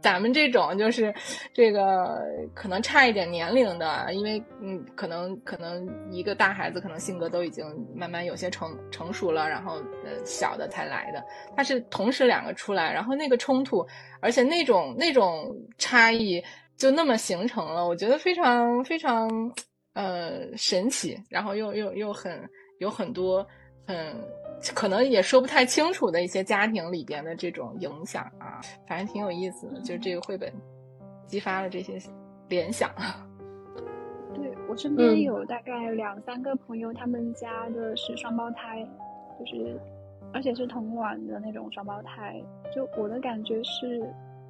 [0.02, 1.14] 咱们这种就是
[1.54, 2.20] 这个
[2.52, 11.24] 可能差一点年龄的，因为嗯，可能可能一个大孩子可能性格都已经慢慢有些成成熟了，然后呃小的才来的，
[11.56, 13.86] 他是同时两个出来，然后那个冲突，
[14.20, 16.42] 而且那种那种差异
[16.76, 19.30] 就那么形成了，我觉得非常非常
[19.94, 22.42] 呃神奇，然后又又又很
[22.80, 23.46] 有很多
[23.86, 24.20] 嗯。
[24.74, 29.80] 可能也说不太清楚的一些家庭里边的这种影响啊，反正挺有意思的。
[29.80, 30.52] 就这个绘本
[31.26, 31.98] 激发了这些
[32.48, 32.90] 联想。
[34.34, 38.86] 对我身边有大概两三个朋友，他们家的是双胞胎，
[39.38, 39.80] 就是
[40.32, 42.42] 而且是同卵的那种双胞胎。
[42.74, 44.02] 就我的感觉是，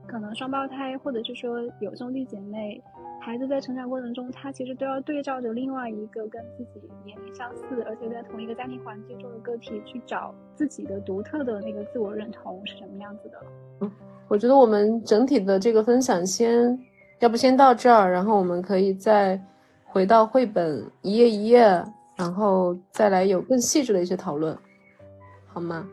[0.06, 2.82] 可能双胞胎或者是说有兄弟姐妹。
[3.24, 13.38] 孩子在成长过程中，他其实都要对照着另外一个跟自己年龄相似，而且在同一个家庭环境中的个体，去找自己的独特的那个自我认同是什么样子的。
[13.82, 13.90] 嗯，
[14.26, 16.76] 我觉得我们整体的这个分享先，
[17.20, 19.40] 要不先到这儿，然后我们可以再
[19.84, 21.62] 回到绘本一页一页，
[22.16, 24.58] 然后再来有更细致的一些讨论，
[25.46, 25.88] 好吗？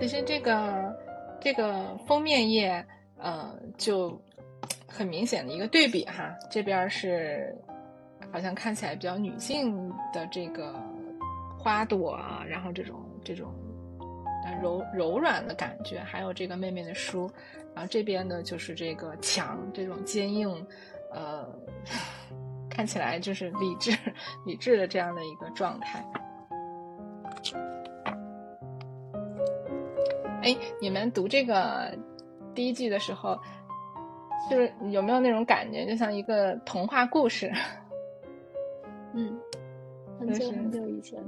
[0.00, 0.96] 其实这个
[1.38, 2.82] 这个封面页。
[3.22, 4.20] 呃，就
[4.88, 7.56] 很明显的一个对比哈，这边是
[8.32, 10.74] 好像看起来比较女性的这个
[11.56, 13.54] 花朵啊，然后这种这种
[14.60, 17.30] 柔柔软的感觉，还有这个妹妹的书，
[17.74, 20.66] 然后这边呢就是这个墙这种坚硬，
[21.12, 21.48] 呃，
[22.68, 23.96] 看起来就是理智、
[24.44, 26.04] 理智的这样的一个状态。
[30.42, 31.96] 哎，你们读这个
[32.54, 33.38] 第一季的时候，
[34.50, 37.52] 就是有没有那种感觉，就像一个童话故事？
[39.14, 39.38] 嗯，
[40.18, 41.18] 很久很久以前。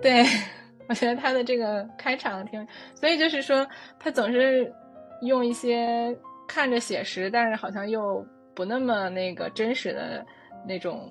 [0.00, 0.24] 对，
[0.88, 3.66] 我觉得他的这个开场挺，所以就是说，
[3.98, 4.72] 他总是
[5.22, 6.16] 用一些
[6.46, 10.24] 看着写实，但是好像又不那么那个真实的
[10.66, 11.08] 那种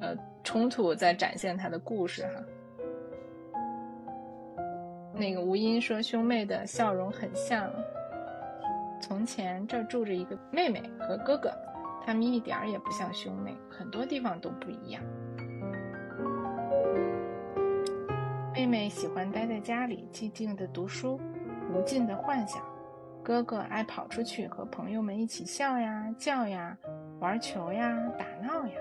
[0.00, 2.42] 呃冲突，在展现他的故事哈。
[5.16, 7.70] 那个吴音说，兄妹的笑容很像。
[9.06, 11.52] 从前这儿住着一个妹妹和哥哥，
[12.06, 15.02] 他们一点儿也不像兄妹，很多地方都不一样。
[18.54, 21.20] 妹妹喜欢待在家里，静静的读书，
[21.70, 22.62] 无尽的幻想；
[23.22, 26.74] 哥哥爱跑出去和朋友们一起笑呀、叫呀、
[27.20, 28.74] 玩球呀、打闹呀。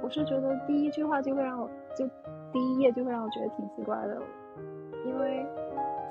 [0.00, 2.08] 我是觉得第一句话就会让我，就
[2.52, 4.20] 第一页就会让我觉得挺奇怪的，
[5.06, 5.46] 因为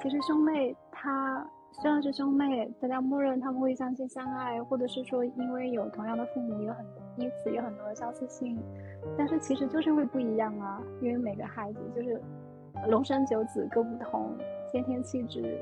[0.02, 8.58] 其实兄妹他虽然是兄妹，大家默认他们会相亲相爱，或者是说因为有同样的父母，有很多因此有很多的相似性，
[9.18, 12.22] 但是其实就是会不一样啊，因为每个孩子就是
[12.88, 14.32] 龙生九子各不同，
[14.72, 15.58] 先天气质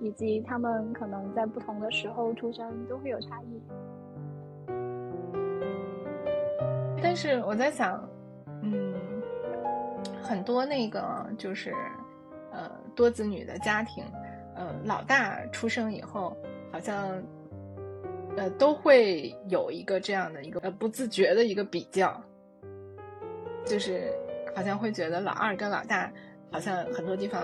[0.00, 3.62] 以及他们可能在不同的时候出生都会有差异。
[7.00, 8.08] 但是我在想，
[8.62, 8.94] 嗯，
[10.28, 11.72] 很多那个就是
[12.52, 14.04] 呃多子女的家庭，
[14.54, 16.36] 呃老大出生以后，
[16.70, 17.22] 好像
[18.36, 22.22] 呃都会有一个这样的一个呃不自觉的一个比较，
[23.64, 24.12] 就是
[24.54, 26.12] 好像会觉得老二跟老大
[26.52, 27.42] 好像很多地方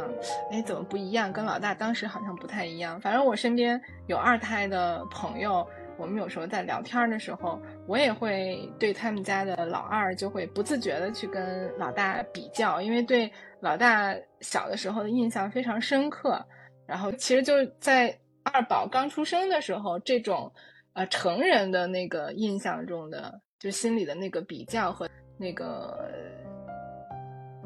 [0.50, 3.00] 哎怎么不一样，跟老大当时好像不太一样。
[3.00, 5.66] 反正我身边有二胎的朋友。
[5.96, 13.30] 我们有时候在聊天的时候，我也会对他们家的老二就会不自觉的去跟老大比较，因为对
[13.60, 16.44] 老大小的时候的印象非常深刻。
[16.86, 20.52] 然后其实就在二宝刚出生的时候，这种
[20.94, 26.10] 呃成人的那个印象中的，就心里的那个比较和那个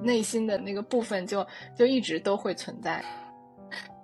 [0.02, 3.04] 内心的那个部分，就就一直都会存在。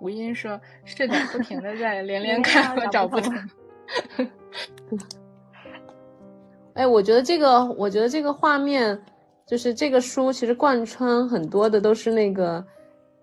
[0.01, 3.33] 吴音说：“是的，不停的在连连看我找不同。”
[6.75, 9.01] 哎，我觉得这个，我觉得这个画面，
[9.45, 12.65] 就是这个书，其实贯穿很多的都是那个，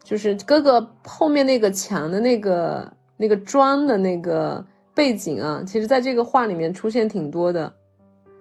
[0.03, 7.71] 就是哥哥后面那个墙的那个那个砖的那个背景啊，其实在这个画里面出现挺多的。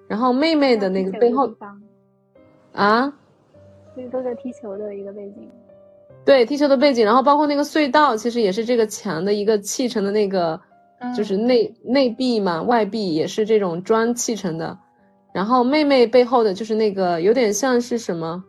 [0.07, 1.53] 然后妹妹的那个背后，
[2.71, 3.13] 啊，
[3.95, 5.51] 是哥哥踢球的一个背景。
[6.23, 10.61] 对，踢球的背景，然后包括那个隧道，其实也是这个墙的一个砌成的那个。
[11.15, 14.77] 就是内内壁嘛，外壁也是这种砖砌成的。
[15.33, 18.43] 然后妹妹背后的就是那个有点像是什么，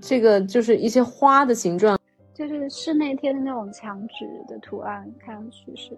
[0.00, 1.98] 这个就是一些花的形状，
[2.34, 5.96] 就是室内贴的那种墙纸的图案，看上去是。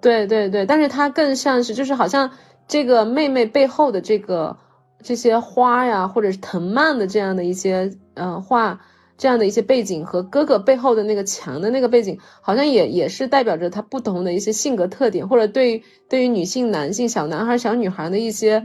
[0.00, 2.30] 对对对，但是它更像是，就是好像
[2.68, 4.56] 这个妹妹背后的这个
[5.00, 8.80] 这些花呀，或者是藤蔓的这样的一些呃画。
[9.18, 18.62] 这样的一些背景和哥哥背后的那个墙的那个背景，好像也也是代表着他不同的一些性格特点，或者对对于女性、男性、小男孩、小女孩的一些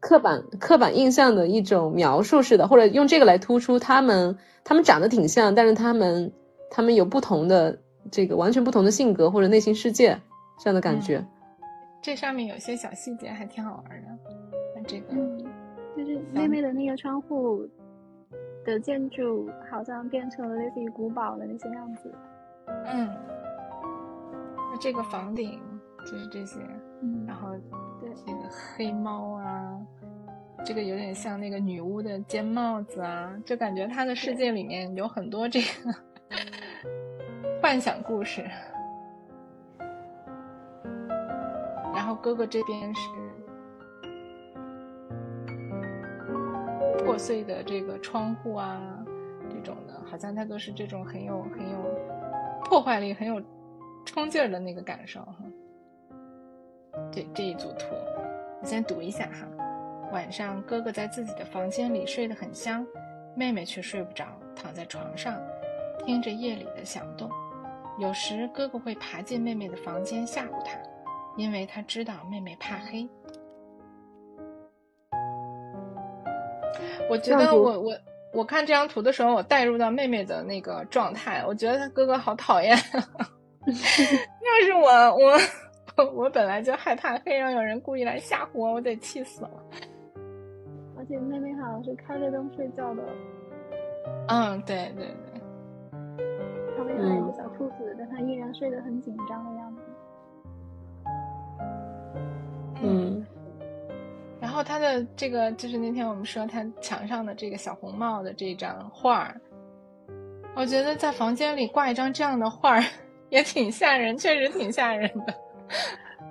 [0.00, 6.32] 刻板刻板印象的一种描述似的，或者用这个来突出他们他们长得挺像，但是他们
[6.70, 7.78] 他们有不同的
[8.10, 10.20] 这个完全不同的性格或者内心世界
[10.58, 11.24] 这样的感觉。
[12.02, 14.08] 这上面有些小细节还挺好玩的，
[14.86, 15.16] 这个
[15.96, 17.66] 就是妹妹的那个窗户。
[18.64, 22.12] 的建筑好像变成了类似于古堡的那些样子。
[22.66, 23.08] 嗯，
[24.70, 25.60] 那这个房顶
[25.98, 26.60] 就是这些，
[27.02, 27.50] 嗯，然后
[28.00, 29.78] 对这个黑猫啊，
[30.64, 35.94] 这个有点像那个女巫的尖帽子啊，就感觉他的世界里面有很多这个
[37.62, 38.44] 幻想故事。
[41.94, 43.23] 然后哥哥这边是。
[47.14, 48.82] 破碎的这个窗户啊，
[49.48, 51.78] 这种的，好像它都是这种很有很有
[52.64, 53.40] 破坏力、很有
[54.04, 55.36] 冲劲儿的那个感受哈。
[57.12, 57.94] 这这一组图，
[58.60, 59.46] 我先读一下哈。
[60.10, 62.84] 晚上，哥哥在自己的房间里睡得很香，
[63.36, 65.40] 妹妹却睡不着，躺在床上
[66.04, 67.30] 听着夜里的响动。
[67.96, 70.76] 有时，哥哥会爬进妹妹的房间吓唬她，
[71.36, 73.08] 因为他知道妹妹怕黑。
[77.08, 77.94] 我觉得我我
[78.32, 82.76] 我看这张图的时候，我带入到妹妹的那个状态，我觉得她哥哥好讨厌。
[83.66, 85.38] 要是我，我
[85.96, 89.50] 我我本来就害怕黑，让有人故意来吓唬我，我得气死了。
[90.96, 93.02] 而且妹妹好像是开着灯睡觉的。
[94.28, 95.40] 嗯，对对对。
[96.76, 99.82] 旁边还有一个小兔子，但它依然睡得很紧张的样子。
[102.82, 103.24] 嗯。
[104.54, 109.40] 然后他的这个就是那天我们说他墙上的这个小红帽的这张画儿，
[110.54, 112.84] 我觉得在房间里挂一张这样的画儿
[113.30, 115.34] 也挺吓人，确实挺吓人的。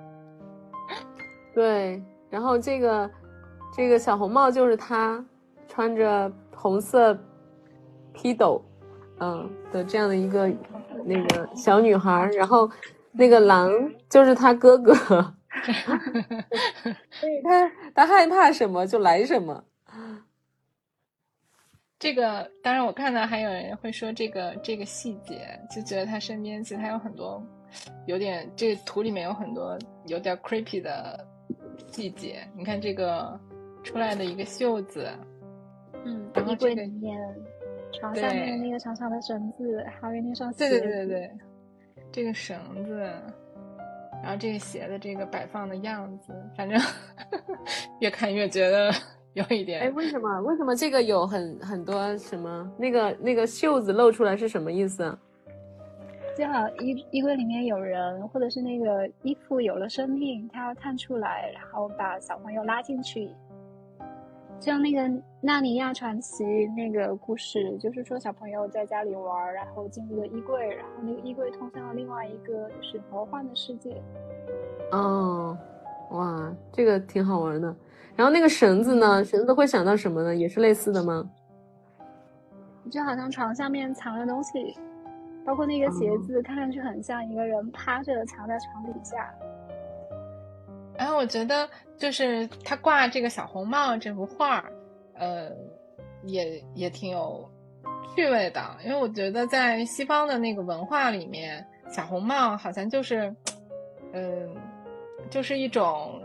[1.54, 3.10] 对，然后这个
[3.76, 5.22] 这个小红帽就是他
[5.68, 7.14] 穿着红色
[8.14, 8.64] 披斗，
[9.20, 10.50] 嗯的这样的一个
[11.04, 12.70] 那个小女孩，然后
[13.12, 13.70] 那个狼
[14.08, 15.34] 就是他哥哥。
[15.72, 19.64] 所 以他他害怕什么就来什么。
[21.98, 27.42] 这个当然，我看到还有人会说这个这个细节，就觉得他身边其实还有很多
[28.06, 31.26] 有点这个图里面有很多有点 creepy 的
[31.90, 32.46] 细节。
[32.54, 33.40] 你看这个
[33.82, 35.08] 出来的一个袖子，
[36.04, 37.18] 嗯，衣柜里面
[37.92, 41.30] 床下面那个长长的绳子，还有那双鞋对对对对，
[42.12, 43.10] 这个绳子。
[44.24, 46.80] 然后这个鞋的这个摆放的样子，反正
[48.00, 48.90] 越看越觉得
[49.34, 49.82] 有一点。
[49.82, 50.40] 哎，为什么？
[50.40, 52.72] 为什么这个有很很多什么？
[52.78, 55.14] 那个那个袖子露出来是什么意思？
[56.38, 63.28] 就好衣衣柜里面有人，或者是那个衣服有了生命，它要探出来，然后把小朋友拉进去。
[64.60, 65.00] 像那个
[65.42, 66.44] 《纳尼亚传奇》
[66.74, 74.02] 那个故事，就是说小朋友在家里玩，然后进入了衣柜，然后那个衣柜通向了另外一个就是魔幻的世界。
[74.92, 75.56] 哦，
[76.12, 77.74] 哇，这个挺好玩的。
[78.16, 79.22] 然后那个绳子呢？
[79.24, 80.34] 绳子会想到什么呢？
[80.34, 81.28] 也是类似的吗？
[82.90, 84.78] 就好像床下面藏了东西，
[85.44, 89.34] 包括那个鞋子，看上去很像一个人趴着藏在床底下。
[90.96, 91.68] 然后我觉得，
[91.98, 94.64] 就是他挂这个小红帽这幅画，
[95.14, 95.50] 呃，
[96.24, 97.50] 也也挺有
[98.14, 98.62] 趣味的。
[98.84, 103.34] 因为我觉得在西方的那个文化里面，小红帽好像就是，
[104.12, 104.54] 嗯，
[105.28, 106.22] 就是一种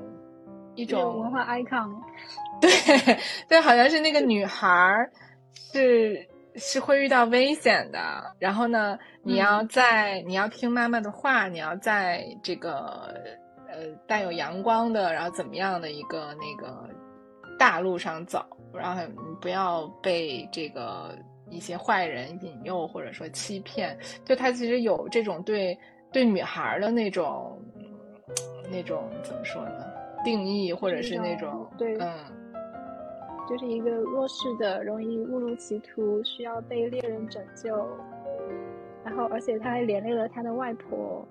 [0.75, 1.89] 一种文化 icon。
[2.61, 2.69] 对
[3.47, 5.09] 对，好像是那个女孩
[5.53, 7.99] 是是会遇到危险的。
[8.37, 13.15] 然后呢，你要在你要听妈妈的话，你要在这个。
[13.79, 16.89] 呃，带有阳光的，然后怎么样的一个那个
[17.57, 19.01] 大路上走，然后
[19.39, 21.17] 不要被这个
[21.49, 23.97] 一些坏人引诱或者说欺骗。
[24.25, 25.77] 就他其实有这种对
[26.11, 27.57] 对女孩的那种
[28.69, 29.85] 那种怎么说呢？
[30.25, 32.17] 定义或者是那种对，嗯，
[33.47, 37.87] 就是一个弱势的，容易误入歧途，需要被猎人拯救。
[39.05, 41.25] 然后，而且他还连累了他的外婆。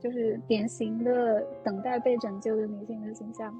[0.00, 3.54] 就是典型的等待被拯救的女性的形象，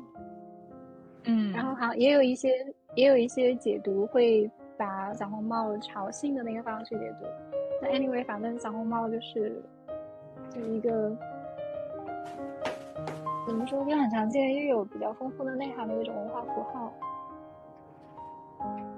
[1.25, 2.49] 嗯，然后好也有一些
[2.95, 7.27] 也有一些解读会把小红帽朝性的那个方向去解读。
[7.83, 9.63] 那 anyway，反正小红帽就是
[10.51, 11.15] 就是一个
[13.47, 16.91] 怎么说，就很常见又有比较丰富的内涵的一种文化符号。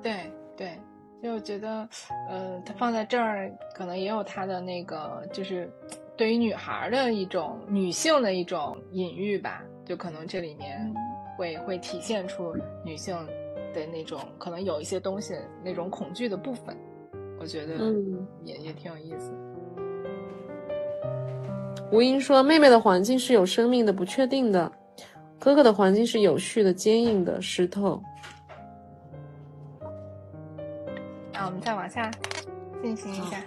[0.01, 0.79] 对对，
[1.21, 1.89] 就我觉得，
[2.29, 5.69] 呃，它放在这儿可能也有它的那个就是。
[6.23, 10.95] 对于女孩的一种女性的一种隐喻吧，就可能这里面
[11.37, 12.55] 会会体现出
[12.85, 13.13] 女性
[13.75, 16.77] 的那种可能有一些东西那种恐惧的部分，
[17.41, 17.93] 我觉得
[18.45, 19.35] 也也挺有意思。
[21.91, 24.71] 吴英说：“妹妹的环境是有生命的、不确定的；
[25.41, 28.01] 哥哥的环境是有序的、坚硬的石头。”
[31.35, 32.09] 那我们再往下
[32.81, 33.43] 进行一下。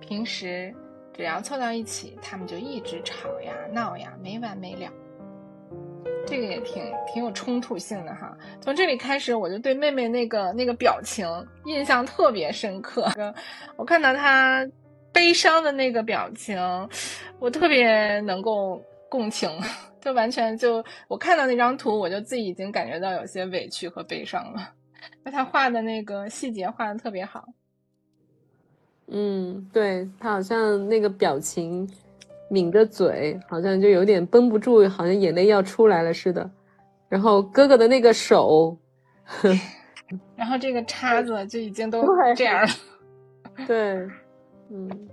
[0.00, 0.74] 平时
[1.18, 4.88] 只要凑到一起，他们就一直吵呀闹呀，没完没了。
[6.24, 6.80] 这个也挺
[7.12, 8.38] 挺有冲突性的哈。
[8.60, 11.26] 从这里开始，我就对妹妹那个那个表情
[11.64, 13.10] 印象特别深刻。
[13.76, 14.64] 我看到她
[15.12, 16.56] 悲伤的那个表情，
[17.40, 19.50] 我特别能够共情，
[20.00, 24.72] 就完全就我看到那张图，我就自己已经感觉到有些委屈和悲伤了。
[25.24, 27.44] 那他画的那个细节画的特别好。
[29.10, 31.88] 嗯，对他好像那个表情，
[32.50, 36.50] 抿着嘴，好像就有点绷不住，好像眼泪要出来了似的。
[37.08, 38.76] 然后哥哥的那个手，
[40.36, 42.04] 然后这个叉子就已经都
[42.36, 42.68] 这样了。
[43.66, 44.06] 对，
[44.70, 45.08] 嗯。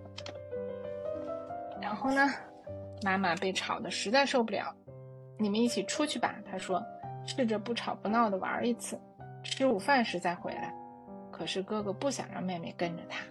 [1.81, 2.29] 然后呢，
[3.03, 4.75] 妈妈被吵得实在受不了，
[5.37, 6.35] 你们一起出去吧。
[6.51, 6.83] 他说，
[7.25, 8.99] 试着不吵不闹的玩一次，
[9.41, 10.73] 吃午饭时再回来。
[11.31, 13.23] 可是哥哥不想让妹妹跟着他。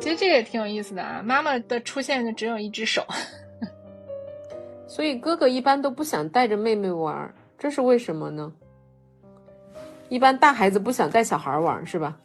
[0.00, 3.04] 其实这个也挺有意思的啊，妈妈的出现就只有一只手，
[4.88, 8.50] 所以哥哥一般都不想带着妹妹玩，这是为什么呢？
[10.08, 12.16] 一般大孩子不想带小孩玩，是吧？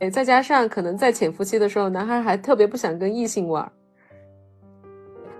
[0.00, 3.70] 哎，再加上可能在潜伏期的时候，男孩还特别不想跟异性玩，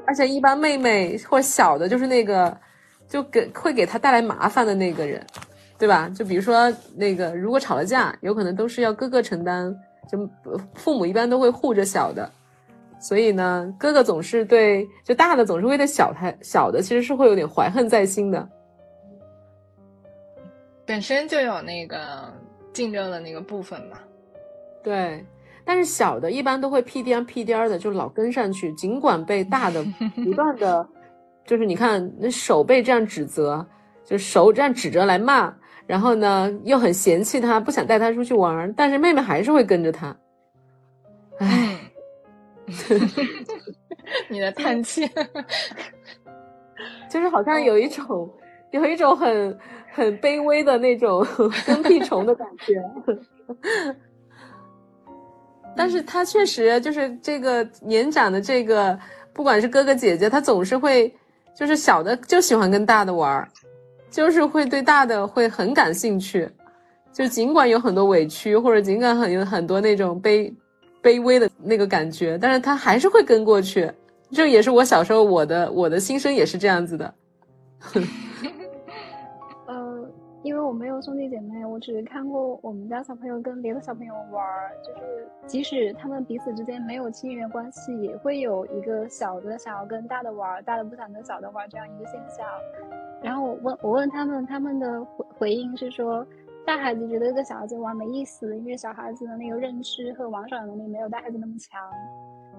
[0.07, 2.55] 而且一般妹妹或小的，就是那个
[3.09, 5.27] 就给会给他带来麻烦的那个人，
[5.79, 6.07] 对吧？
[6.15, 9.75] 就比如说那个，如果吵了架，有可能都是要哥哥承担。
[10.09, 10.29] 就
[10.75, 12.31] 父母一般都会护着小的，
[12.99, 18.49] 所以呢，哥哥总是对就大的总是会对小他小的其实是会有点怀恨在心的，
[20.87, 22.33] 本身就有那个
[22.73, 23.99] 竞争的那个部分嘛。
[24.83, 25.25] 对，
[25.65, 29.85] 但是小的一般都会屁颠屁颠的，就老跟上去，尽管被大的
[30.15, 30.87] 不断的，
[31.47, 33.67] 就是你看那手被这样指责，
[34.05, 35.55] 就手这样指着来骂。
[35.87, 40.17] 然后呢，又很嫌弃他，不想带他出去玩，但是妹妹还是会跟着他。
[41.39, 41.79] 唉，
[44.29, 45.07] 你的叹气，
[47.11, 48.33] 就是好像有一种
[48.71, 49.59] 有一种很
[49.93, 51.27] 很卑微的那种
[51.67, 52.83] 跟屁虫的感觉。
[55.77, 58.97] 但是他确实就是这个年长的这个，
[59.33, 61.13] 不管是哥哥姐姐，他总是会
[61.55, 63.47] 就是小的就喜欢跟大的玩。
[64.15, 66.49] 就是会对大的会很感兴趣，
[67.13, 70.55] 就尽管有很多委屈，或者尽管很有很多那种卑
[71.03, 73.91] 卑微的那个感觉，但是他还是会跟过去。
[74.31, 77.15] 这也是我小时候我的我的心声也是这样子的。
[80.45, 92.47] 因为我没有兄弟姐妹，我只是看过我们家小朋友跟别的小朋友玩儿，就是即使他们彼此之间没有亲缘关系，也会有一个小的想要跟大的玩儿，大的不想跟小的玩儿这样一个现象。
[93.23, 96.27] 然后我问我问他们，他们的回回应是说，
[96.67, 101.81] 大孩子觉得跟小孩子玩没意思，因为小孩子的那个认知和玩耍能力没有大孩子那么强。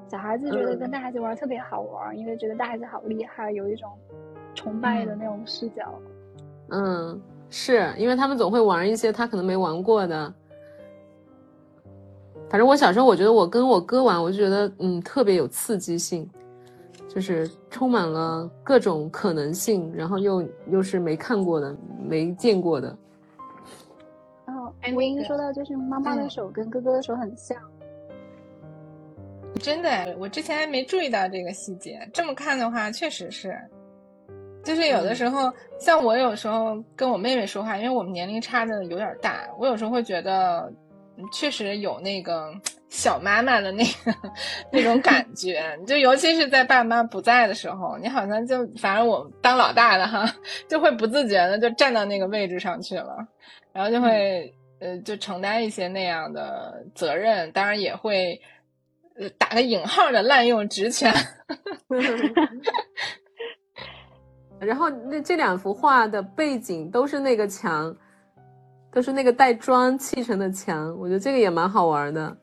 [0.07, 3.91] 小孩子觉得跟大孩子玩特别好玩，因为觉得大孩子好厉害，有一种
[4.55, 5.93] 崇拜的那种视角。
[6.71, 7.21] 嗯。
[7.49, 10.33] 是因为他们总会玩一些他可能没玩过的。
[12.49, 16.29] 反正我小时候，我觉得我跟我哥玩，我就觉得嗯特别有刺激性，
[17.09, 21.75] 就是充满了各种可能性，然后又又是没看过的、
[22.07, 22.95] 没见过的。
[24.45, 27.57] 哦，我应该说到就是妈妈的手跟哥哥的手很像。
[29.59, 33.57] 真的，我之前还没注意到这个细节，这么看的话，确实是。
[34.65, 40.67] 就是有的时候，像我有时候跟我妹妹说话，因为我们年龄差的有点大，我有时候会觉得，
[41.31, 42.51] 确实有那个
[42.89, 44.13] 小妈妈的那个
[44.71, 45.63] 那种感觉。
[45.85, 50.25] 就尤其是在爸妈不在的时候，你好像就反正我当老大的哈，
[50.67, 53.17] 就会不自觉的就站到那个位置上去了，
[53.71, 58.41] 然后就会呃就承担一些那样的责任，当然也会
[59.19, 61.13] 呃打个引号的滥用职权。
[64.65, 67.95] 然后那这两幅画的背景都是那个墙，
[68.91, 72.35] 都是那个带砖砌成的墙，我觉得这个也蛮好玩的。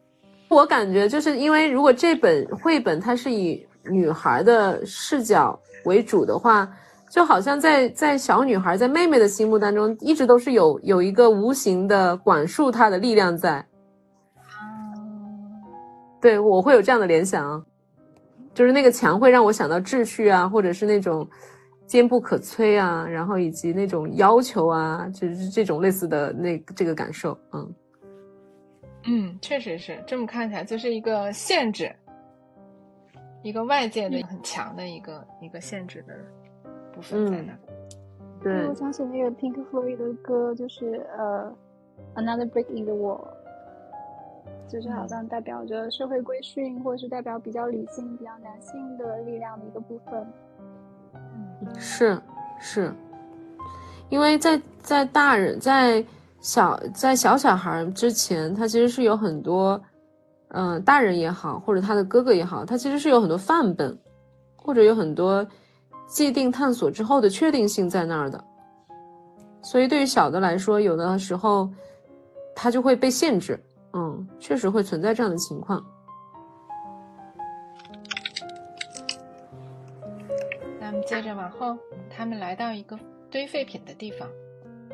[0.49, 6.71] 我感觉就是因为如果这本绘本它是以女孩的视角为主的话，
[7.11, 13.65] 就好像在在小女孩在妹妹的心目当中，一直都是有有一个无形的管束她的力量在。
[16.21, 17.65] 对我会有这样的联想，
[18.55, 21.27] 就是那个墙会让我想到秩序啊，或者是那种。
[21.93, 27.75] 坚不可摧啊，然后以及那种要求啊，就是这种类似的那这个感受，嗯，
[29.05, 31.95] 嗯，确实是这么看起来就是一个限制，
[33.43, 36.15] 一个外界的很强的一个一个限制的
[36.95, 37.53] 部分在那。
[38.43, 41.55] 对，我想起那个 Pink Floyd 的歌，就是呃
[42.15, 43.23] ，Another Break in the Wall，
[44.67, 50.27] 就是好像代表着社会规训，或者是代表比较理性、比较男性的力量的一个部分。
[51.79, 52.21] 是，
[52.61, 52.93] 是，
[54.09, 56.05] 因为在在大人在
[56.41, 59.81] 小在小小孩之前，他其实是有很多，
[60.49, 63.97] 嗯，大人也好，或者他的哥哥也好，他其实是有很多范本，
[64.57, 65.47] 或者有很多
[66.07, 68.43] 既定探索之后的确定性在那儿的。
[69.63, 71.71] 所以对于小的来说，有的时候
[72.55, 73.59] 他就会被限制，
[73.93, 75.83] 嗯，确实会存在这样的情况。
[81.07, 81.77] 接着往后，
[82.09, 82.99] 他们来到一个
[83.31, 84.29] 堆废品的地方。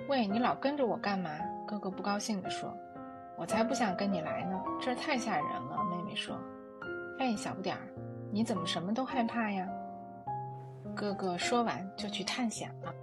[0.09, 1.31] 喂，你老跟着我干嘛？
[1.67, 2.75] 哥哥不高兴地说
[3.37, 6.35] ：“我才不想跟你来呢，这太吓人了。”妹妹说
[7.21, 7.83] ：“哎，小不点儿，
[8.33, 9.69] 你怎么什么都害怕呀？”
[10.97, 12.95] 哥哥说完就去探险了。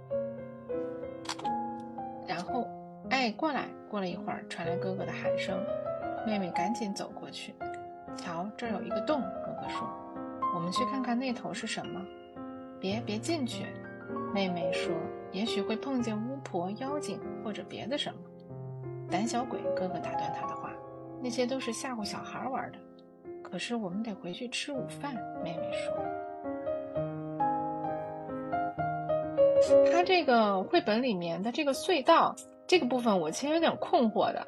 [2.26, 2.66] 然后，
[3.10, 3.66] 哎，过来！
[3.88, 5.56] 过了一会儿，传来哥哥的喊声，
[6.26, 7.54] 妹妹赶紧走过去。
[8.16, 9.88] 瞧，这儿有一个洞。”哥哥说
[10.56, 12.04] ：“我们去看看那头是什么。
[12.80, 13.66] ”“别别进去。”
[14.32, 14.94] 妹妹说
[15.32, 18.18] ：“也许会碰见巫婆、妖精或者别的什么。
[19.10, 20.72] ”“胆小鬼！”哥哥打断他的话
[21.22, 22.78] ，“那些都是吓唬小孩玩的。
[23.42, 25.94] ”“可是我们得回去吃午饭。”妹妹说。
[29.90, 32.36] 他这个绘本里面的这个隧道
[32.68, 34.46] 这个部分，我其实有点困惑的，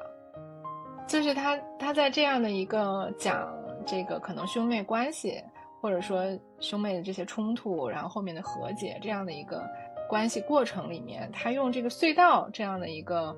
[1.07, 3.51] 就是他他在这样的一个讲
[3.85, 5.43] 这个可能兄妹关系，
[5.81, 6.23] 或者说
[6.59, 9.63] 兄妹的这些冲突，然后后面的和解这样的一个
[10.07, 13.35] 关系过程里面，他用这个隧道这样的一个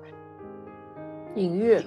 [1.36, 1.80] 隐喻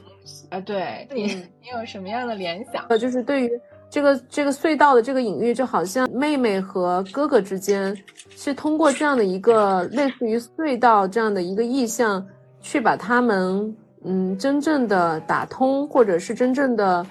[0.49, 1.25] 啊，对你
[1.61, 2.85] 你有什么样的联想？
[2.89, 3.51] 呃，就是对于。
[3.87, 7.95] 这个这个隧道的这个隐喻，就好像妹妹和哥哥之间
[8.31, 12.25] 是通过这样的一个类似于隧道这样的一个意象，
[12.59, 17.05] 去把他们嗯真正的打通，或者是真正的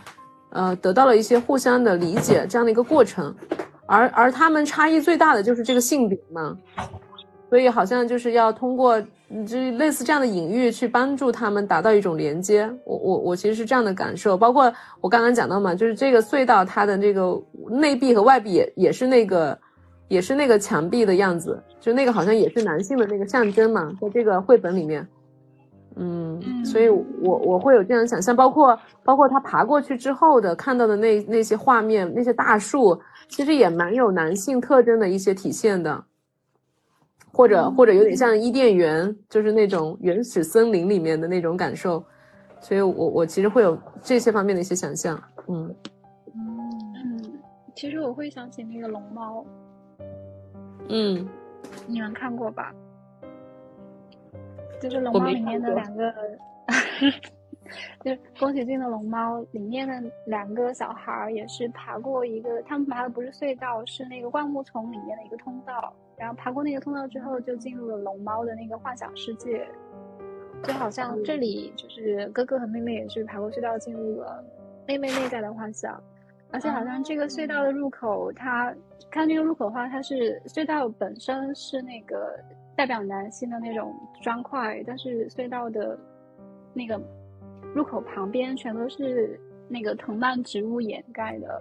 [0.55, 3.35] 呃得到了一些互相的理解这样的一个过程，
[3.85, 6.57] 而而他们差异最大的就是这个性别嘛，
[7.51, 9.03] 所以好像就是要通过。
[9.49, 19.59] 这类似这样的隐喻去帮助他们达到一种连接，我我我其实是这样的感受，包括我刚刚讲到嘛，就是这个隧道它的这个内壁和外壁也也是那个
[20.07, 25.05] 也是那个墙壁的样子，就那个好像也是男性的那个象征嘛，在这个绘本里面，
[25.97, 36.05] 嗯，所以我我会有这样想象，包括包括他爬过去之后的看到的那那些画面，那些大树，其实也蛮有男性特征的一些体现的。
[37.37, 42.01] 或者或者有点像伊甸园，就是那种原始森林里面的那种感受，
[42.61, 45.75] 所以我我其实会有这些方面的一些想象，嗯。
[46.33, 47.21] 嗯，
[47.75, 49.45] 其实我会想起那个龙猫，
[50.89, 51.29] 嗯，
[51.89, 52.73] 你们看过吧？
[54.81, 56.15] 就是龙猫里面的两个，
[58.05, 65.93] 就是宫崎骏的龙猫里面的两个小孩也是爬过一个，他们爬的不是隧道，是那个灌木丛里面的一个通道。
[66.17, 69.67] 然后爬过那个通道之后，就进入了龙猫的那个幻想世界，
[70.63, 74.45] 就好像这里就是哥哥和妹妹也是爬过隧道进入了
[74.87, 76.01] 妹妹内在的幻想，
[76.53, 78.73] 而且好像这个隧道的入口，它
[79.11, 82.39] 看这个入口的话，它是隧道本身是那个
[82.77, 85.99] 代表男性的那种砖块，但是隧道的
[86.73, 87.01] 那个
[87.75, 91.61] 入口旁边全都是那个藤蔓植物掩盖的，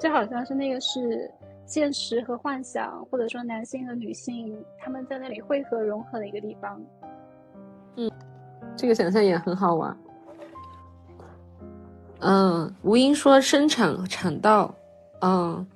[0.00, 1.30] 就好像是那个是。
[1.70, 6.80] 现实和幻想，或者说男性和女性，他们在那里汇合融合的一个地方。
[7.96, 8.10] 嗯，
[8.74, 9.94] 这个想象也很好玩。
[12.20, 14.74] 嗯，吴英说生产产道，
[15.20, 15.66] 嗯，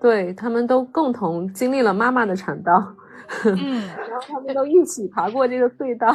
[0.00, 2.92] 对他们都共同经历了妈妈的产道，
[3.44, 6.12] 嗯，然后他们都一起爬过这个隧道，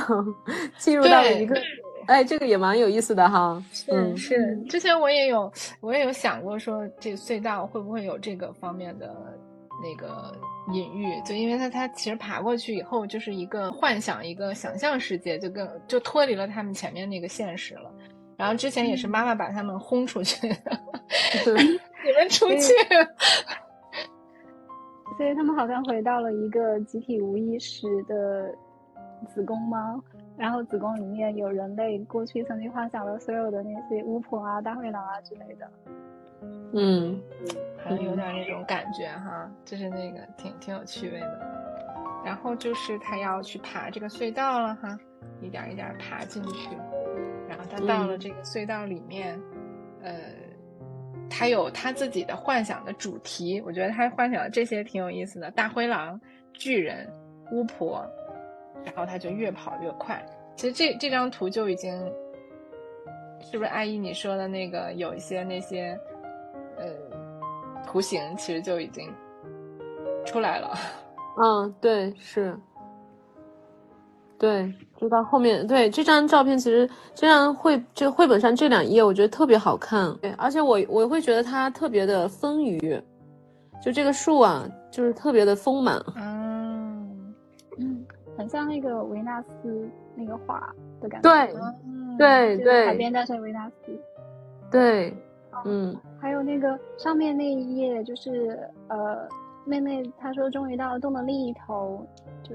[0.78, 1.56] 进入到了一个。
[2.08, 3.62] 哎，这个也蛮有意思的哈。
[3.74, 5.52] 是是，之前我也有，
[5.82, 9.14] 我也有想过说，这隧道会不会有这个方面的
[9.84, 10.34] 那个
[10.74, 11.22] 隐喻？
[11.26, 17.92] 就因为他他其实爬过去以后，就是一个幻想，一个想象世界，就跟就脱离了他们前面那个现实了。
[18.38, 20.48] 然后之前也是妈妈把他们轰出去
[21.44, 22.72] 你们出去。
[25.18, 28.54] 所以他们好像回到了一个集体无意识的
[29.28, 30.02] 子宫吗？
[30.38, 35.72] 然后子宫里面有人类过去曾经幻想的所有的那些巫婆啊、大灰狼啊之类的，
[36.74, 37.20] 嗯，
[37.84, 41.58] 好像有点那种感觉哈，就是那个挺挺有趣味的。
[42.24, 45.00] 然后就是他要去爬这个隧道了哈，
[45.42, 46.70] 一点一点爬进去。
[47.50, 49.42] 然后他到了这个隧道里面，
[50.04, 50.14] 呃，
[51.30, 56.20] 他有他自己的幻想的主题，我觉得他幻想的这些挺有意思的，大灰狼、
[56.54, 57.08] 巨人、
[57.52, 58.06] 巫婆。
[58.86, 60.24] 然后他就越跑越快。
[60.56, 61.94] 其实这这张图就已经，
[63.42, 66.00] 是不是阿姨你说的那个有一些那些，
[66.78, 66.88] 呃，
[67.86, 69.14] 图形其实就已经
[70.26, 70.74] 出来了。
[71.44, 72.58] 嗯，对，是，
[74.40, 80.14] 对，就到后面，对这张照片，其实这张绘这绘本上这两页，我觉得特别好看。
[80.22, 83.02] 对，而且我我会觉得它特别的丰腴，
[83.84, 86.02] 就这个树啊，就是特别的丰满。
[86.16, 87.34] 嗯
[87.80, 88.06] 嗯。
[88.38, 90.72] 很像那个维纳斯那个画
[91.02, 94.00] 的感觉，对，对对，海边诞生维纳斯，
[94.70, 95.12] 对，
[95.66, 98.60] 嗯，还有那个上面那一页，就是
[98.90, 99.28] 呃，
[99.66, 102.06] 妹妹她说终于到了洞的另一头，
[102.44, 102.54] 就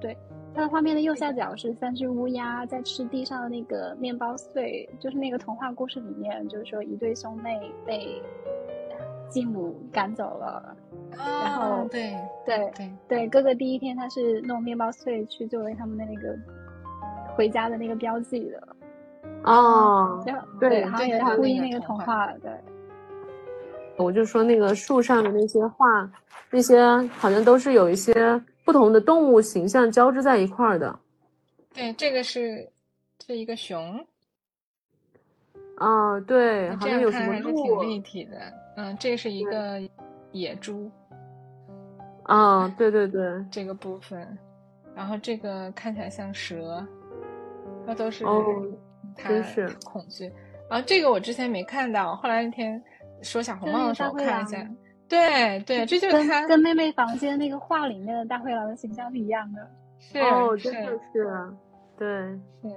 [0.00, 0.16] 对，
[0.54, 8.20] 它的画面的右下角是三只乌鸦在吃地上的那个面包碎，就是那个童话故事里面，就是说一对兄妹被
[9.28, 10.76] 继母赶走了。
[11.16, 16.36] 然后对对对对，哥哥第一天他是弄面包碎去作为他们的那个
[17.34, 18.68] 回家的那个标记的
[19.44, 20.22] 哦，
[20.58, 22.50] 对，然后也呼应那个童话，对，
[23.96, 26.10] 我就说那个树上的那些画，
[26.50, 26.84] 那些
[27.18, 28.12] 好像都是有一些
[28.64, 30.98] 不同的动物形象交织在一块儿的。
[31.72, 32.68] 对，这个是
[33.26, 34.04] 是一个熊。
[35.76, 38.38] 啊，对，好像有什么还是挺立体的。
[38.76, 39.80] 嗯，这是一个
[40.32, 40.90] 野猪。
[42.24, 44.38] 啊，对对对，这个部分，
[44.94, 46.86] 然后这个看起来像蛇，
[47.86, 48.24] 那都是
[49.16, 50.30] 它是恐惧。
[50.68, 52.80] 啊，这个我之前没看到，后来那天
[53.22, 54.64] 说小红帽的时候看一下。
[55.10, 59.70] 对对，这就是他跟妹妹房间那个画里面的大灰狼的形象是一样的。
[60.00, 61.28] 是哦，真的是，
[61.98, 62.08] 对，
[62.62, 62.76] 是。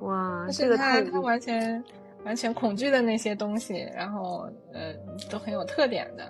[0.00, 1.82] 哇，这个他他完全
[2.24, 4.92] 完全恐惧的那些东西，然后呃
[5.30, 6.24] 都很有特点的。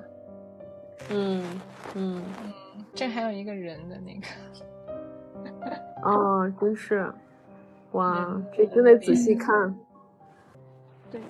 [1.11, 1.43] 嗯
[1.97, 2.23] 嗯
[2.77, 4.27] 嗯，这还有一个人的那个。
[6.05, 7.13] 哦，真是，
[7.93, 9.75] 哇，这真得仔细看。
[11.11, 11.21] 对，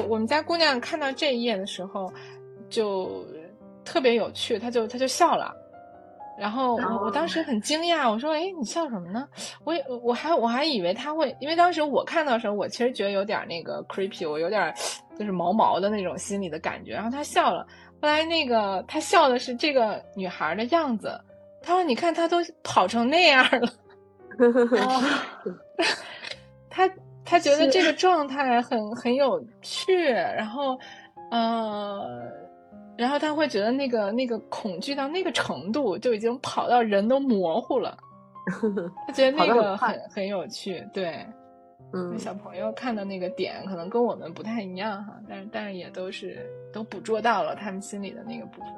[0.00, 2.12] 我我们家姑娘看到这一页的时候，
[2.68, 3.24] 就
[3.84, 5.54] 特别有趣，她就她就笑了。
[6.38, 9.28] 然后我我当时很惊讶，我说：“哎，你笑什么呢？”
[9.62, 14.74] 我也我还我还以为他会，因为当时我看到的时候，我其实觉得有点那个 creepy，我有点
[15.18, 16.94] 就是毛毛的那种心理的感觉。
[16.94, 17.66] 然后他笑了，
[18.00, 21.20] 后来那个他笑的是这个女孩的样子。
[21.62, 23.68] 他说：“你看，他都跑成那样了。”
[26.70, 26.88] 他
[27.30, 30.78] 他觉得这个状态很很有趣，然后
[31.30, 32.28] 呃。
[32.98, 37.96] 然后他会觉得那个那个恐惧到那个程度，就已经跑到人都模糊了。
[39.06, 41.26] 他觉得那个很很有趣，对，
[41.94, 48.70] 嗯，小朋友看的那个点可能跟我们不太一样哈，但是但是也都是都捕捉到了他们心里的那个部分。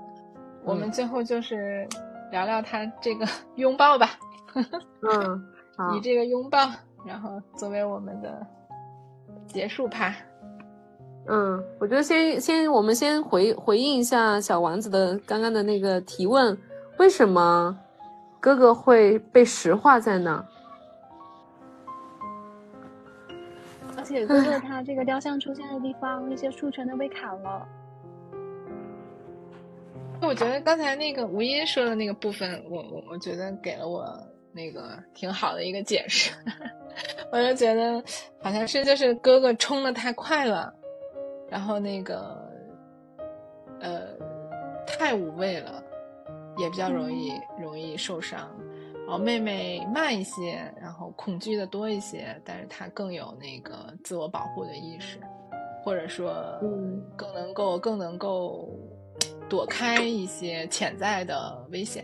[0.62, 1.84] 我们最后就是
[2.30, 3.26] 聊聊他这个
[3.56, 4.10] 拥抱吧，
[4.54, 5.44] 嗯，
[5.98, 6.58] 以这个拥抱，
[7.04, 8.46] 然后作为我们的
[9.46, 10.14] 结束趴。
[11.26, 16.58] 嗯，我觉得先先我们先回回应一下小丸子的刚刚的那个提问，
[16.98, 17.78] 为什么
[18.40, 20.44] 哥哥会被石化在那？
[23.96, 27.68] 而且哥哥他这个雕像出现的地方，那些树全都被砍了。
[30.20, 34.04] 我觉得刚才那个吴音说的那个部分，我我我觉得给了我
[34.52, 36.32] 那个挺好的一个解释。
[37.32, 38.02] 我就觉得
[38.42, 40.72] 好像是就是哥哥冲的太快了。
[41.48, 42.50] 然后那个，
[43.80, 44.08] 呃，
[44.86, 45.82] 太无畏了，
[46.56, 48.50] 也比较容易容易受伤。
[49.04, 55.18] 然后妹妹慢一些，然后恐惧的多一些，但是她更有那个自我保护的意识，
[55.84, 56.32] 或者说，
[56.62, 58.68] 嗯，更能够更能够
[59.48, 62.02] 躲开一些潜在的危险。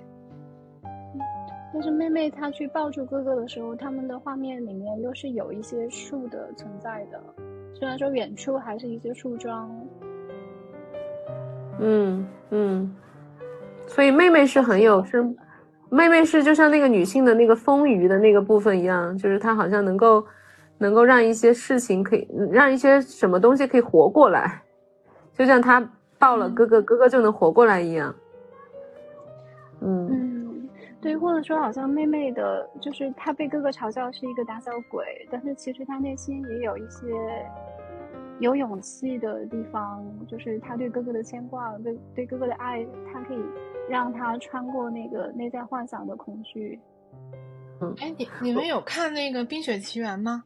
[1.72, 7.22] 但是妹妹她去抱住哥哥的时候，他们的画面里面又是有一些树的存在的。
[7.74, 9.70] 虽然说远处还是一些树桩，
[11.78, 12.96] 嗯嗯，
[13.86, 15.22] 所以妹妹是很有是，
[15.88, 20.24] 妹妹是就像那个女性的那个丰腴的那个部分一样，就是她好像能够
[20.78, 24.62] 能够让一些事情可以让一些什么东西可以活过来，
[25.34, 25.86] 就像她
[26.18, 28.12] 抱了哥哥，哥哥就能活过来一样。
[29.82, 30.27] 嗯。
[31.00, 37.06] 对，或者说好像妹妹的，就是她被哥哥嘲笑是一个胆小鬼，但是其实她内心也有一些
[38.40, 43.38] 有勇气的地方，就是她对哥哥的牵挂，对对哥哥的爱，她可以
[43.88, 46.78] 让他穿过那个内在幻想的恐惧。
[47.80, 50.42] 嗯，哎，你你们有看那个《冰雪奇缘》吗？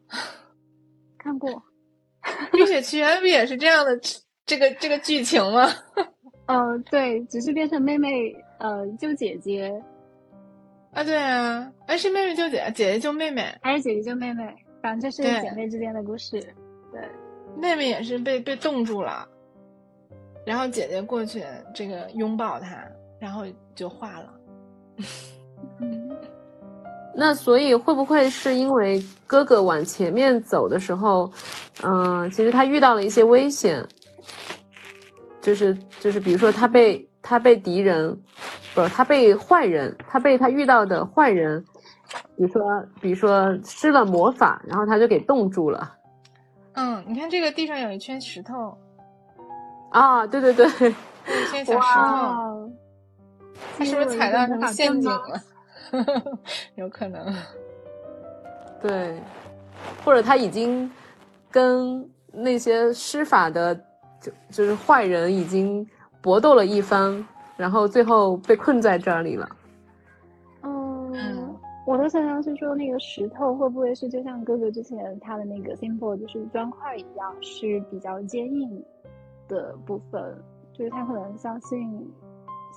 [1.17, 1.51] 看过，
[2.53, 3.99] 《冰雪奇缘》不也是这样的
[4.45, 5.67] 这个这个剧情吗？
[6.47, 9.83] 嗯， 对，只是变成妹妹呃救姐姐。
[10.93, 14.55] 啊，对啊，哎，是妹妹救姐姐，姐救妹妹，还是姐姐救妹妹？
[14.83, 16.39] 反正就是姐妹之间的故事。
[16.93, 17.01] 对，
[17.57, 19.27] 妹妹也是被被冻住了，
[20.45, 21.43] 然后姐姐过去
[21.75, 22.77] 这个拥抱她，
[23.19, 24.35] 然后就化了。
[27.17, 31.33] 那所以会不会是因为哥哥往前面走的时候，
[31.83, 33.83] 嗯，其实他遇到了一些危险，
[35.41, 38.15] 就是就是比如说他被他被敌人。
[38.75, 41.63] 不是他被坏人，他被他遇到的坏人，
[42.37, 45.97] 比如说，比如说施了魔法，然后他就给冻住了。
[46.75, 48.77] 嗯，你看这个地上有一圈石头。
[49.91, 52.73] 啊，对对对，一圈小石头。
[53.77, 55.41] 他是不是踩到什么陷阱了？
[56.77, 57.35] 有可能。
[58.81, 59.21] 对，
[60.03, 60.91] 或者他已经
[61.51, 63.75] 跟那些施法的，
[64.19, 65.87] 就就是坏人已经
[66.23, 67.25] 搏斗了一番。
[67.63, 69.49] 然后最后被困在这里了。
[70.65, 71.55] 嗯，
[71.87, 78.85] 我的想象是说，那个石头会不会是就像哥哥之前他的那个 symbol，就是砖块一样，是比较坚硬
[79.47, 80.21] 的部分，
[80.73, 82.13] 就是他可能相信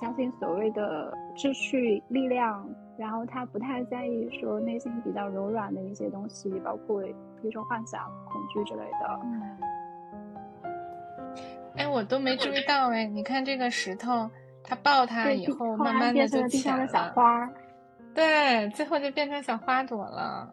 [0.00, 2.64] 相信所谓的秩序力量，
[2.96, 9.20] 然后他不太在意说内心比较柔软的一些东西，包括比如说幻想、恐惧之类的。
[11.76, 14.30] 哎，我都没注意到哎，你看这个石头，
[14.66, 16.86] 他抱它以后，慢慢的就变成了。
[16.88, 17.48] 小花，
[18.12, 20.48] 对，最后就变成小花朵了。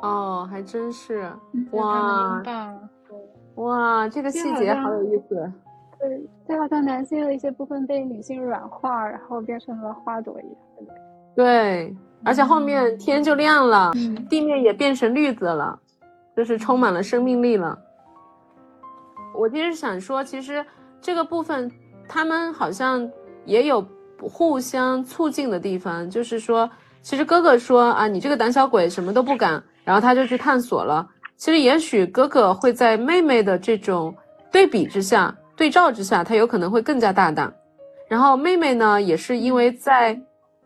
[0.00, 1.30] 哦，还真是
[1.72, 2.42] 哇！
[3.56, 5.52] 哇，这个细节好有意思。
[5.98, 10.96] 对，就好像男性的一些部分被女性软化，然后变成了花朵一样。
[11.34, 13.92] 对，而且后面天就亮了，
[14.30, 15.78] 地面也变成绿色了，
[16.36, 17.76] 就是充满了生命力了。
[19.36, 20.64] 我其实想说，其实
[21.00, 21.68] 这个部分
[22.08, 23.08] 他们好像
[23.44, 23.86] 也有
[24.20, 26.68] 互相促进的地方，就是说，
[27.02, 31.06] 其实哥哥说啊，你这个胆小鬼什么都不敢，然后他就去探索了。
[31.36, 34.12] 其实也许哥哥会在妹妹的这种
[34.50, 37.52] 对比之下、对照之下，他有可能会更加大胆。
[38.08, 40.18] 然后妹妹呢，也是因为在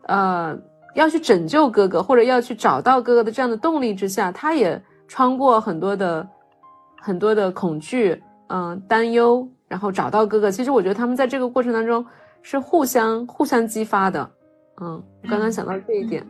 [0.07, 0.57] 呃
[0.95, 6.27] 要去拯救哥哥或者要去找到哥哥的这样的动力之下，他也穿过很多的
[6.99, 8.23] 很多的恐惧。
[8.49, 10.51] 嗯，担忧，然后找到哥哥。
[10.51, 12.05] 其实我觉得他们在这个过程当中
[12.43, 14.29] 是互相互相激发的。
[14.79, 16.23] 嗯，我刚刚想到这一点。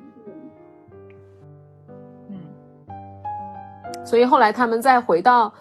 [2.30, 2.40] 嗯，
[4.06, 5.54] 所以后来他们再回到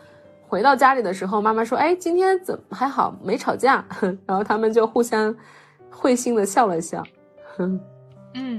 [0.46, 3.84] 回到家里的时候，妈妈说：“哎，今天怎么还好，没吵架。
[4.24, 5.34] ”然后他们就互相
[5.90, 7.02] 会心的笑了笑。
[7.58, 7.80] 嗯，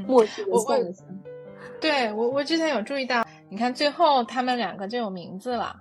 [0.06, 1.06] 默契的笑了笑。
[1.80, 5.74] 对我，我之前有注意到，你看最后他们两个就有名字了。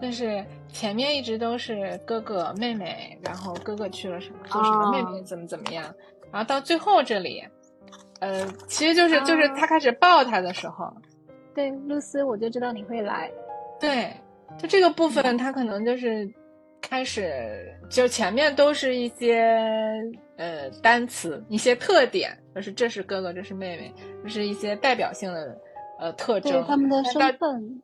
[0.00, 5.84] 就是前面一直都是哥哥妹妹，然后哥哥去了什么做什么，妹妹怎么怎么样，
[6.30, 7.42] 然后到最后这里，
[8.20, 10.92] 呃，其实就是就是他开始抱他的时候，
[11.54, 13.30] 对，露丝，我就知道你会来，
[13.80, 14.12] 对，
[14.58, 16.28] 就这个部分他可能就是
[16.82, 19.48] 开始就前面都是一些
[20.36, 25.58] 呃单词，一些特点，就是这是哥哥，这是妹妹，就是一些代表性的
[25.98, 27.82] 呃特征，他们的身份，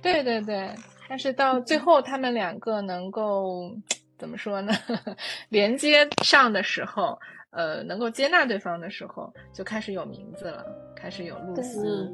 [0.00, 0.70] 对对对。
[1.08, 3.70] 但是到最后，他们两个能够
[4.18, 4.72] 怎么说呢？
[5.50, 7.18] 连接上的时候，
[7.50, 10.64] 呃，能够接纳对方的时候，就开始有名字了，
[10.96, 12.10] 开始有露丝，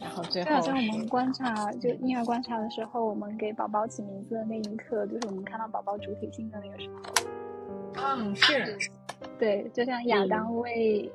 [0.00, 0.48] 然后最后。
[0.48, 7.02] 就好像我们观察，就婴儿观察的时候，我们给宝宝起名字的那一刻，就是我们看到宝宝主体性的那个时候。
[7.96, 8.76] 嗯，是。
[9.38, 11.10] 对，就像亚当为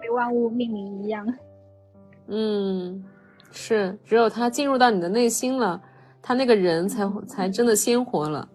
[0.00, 1.26] 为万物命名一样。
[2.26, 3.04] 嗯，
[3.50, 5.82] 是，只有他进入到你的内心了。
[6.28, 8.46] 他那个人才才真的鲜活了，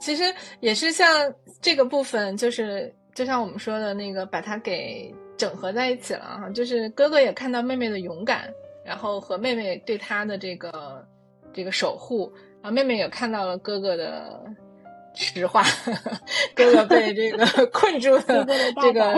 [0.00, 0.22] 其实
[0.60, 1.30] 也是像
[1.60, 6.48] 这个部分，就是就像我们说的那个，把他给整合在一起了哈。
[6.48, 8.50] 就是哥哥也看到妹妹的勇敢，
[8.86, 11.06] 然后和妹妹对他的这个
[11.52, 12.32] 这个守护，
[12.62, 14.42] 然后妹妹也看到了哥哥的
[15.12, 15.62] 实话，
[16.56, 18.46] 哥哥被这个 困住的
[18.80, 19.12] 这个，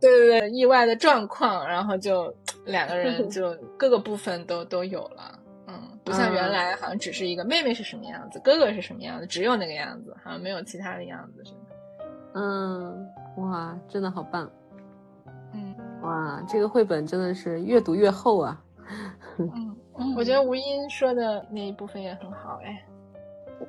[0.00, 2.32] 对对对，意外的状况，然后就
[2.64, 5.35] 两个人 就各个部分都都有了。
[6.06, 12.06] 不像原来，好像只是一个妹妹是什么样子，哥哥是什么样子，只有那个样子，好像没有其他的样子，似的。
[12.34, 14.48] 嗯，哇，真的好棒。
[15.52, 18.62] 嗯，哇，这个绘本真的是越读越厚啊。
[19.38, 19.76] 嗯，
[20.16, 22.86] 我觉得吴音说的那一部分也很好，哎。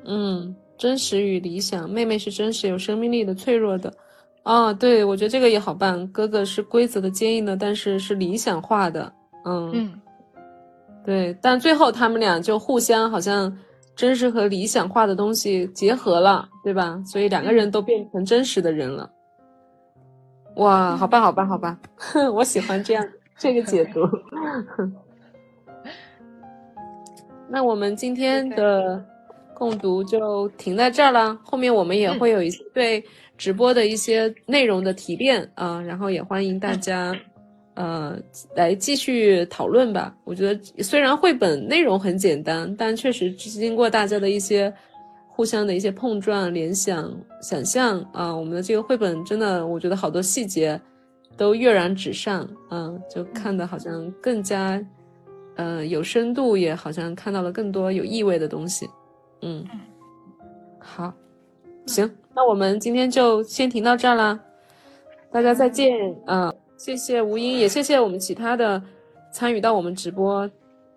[0.05, 3.91] 嗯，真实与理想，妹妹是真实有生命力的、脆弱的。
[4.43, 6.07] 哦，对，我觉得这个也好棒。
[6.09, 9.11] 哥哥是规则的、坚硬的，但是是理想化的。
[9.43, 10.01] 嗯嗯。
[11.07, 13.57] 对，但最后他们俩就互相好像
[13.95, 17.01] 真实和理想化的东西结合了，对吧？
[17.05, 19.09] 所以两个人都变成真实的人了。
[20.57, 21.79] 哇，好吧，好吧，好吧，
[22.35, 24.01] 我喜欢这样这个解读。
[27.47, 29.01] 那我们今天的
[29.53, 33.01] 共读就停在这儿了，后面我们也会有一些对
[33.37, 37.15] 直播的一些内容的提炼啊，然后也欢迎大家。
[37.77, 38.17] 呃，
[38.55, 40.11] 来继续讨论吧。
[40.23, 44.73] 我觉得虽然绘本内容很简单，但确实经过大家的一些
[45.27, 50.81] 互相的一些碰撞、联想、想象啊，我们的这个绘本真的，我觉得好多细节
[51.37, 54.83] 都跃然纸上，嗯，就看的好像更加，
[55.55, 58.89] 呃，有深度，也好像看到了更多有意味的东西。
[59.43, 59.63] 嗯，
[60.79, 61.13] 好，
[61.85, 64.39] 行，那我们今天就先停到这儿啦，
[65.31, 66.51] 大家再见，嗯。
[66.77, 68.81] 谢谢吴英，也谢谢我们其他的
[69.31, 70.49] 参与到我们直播，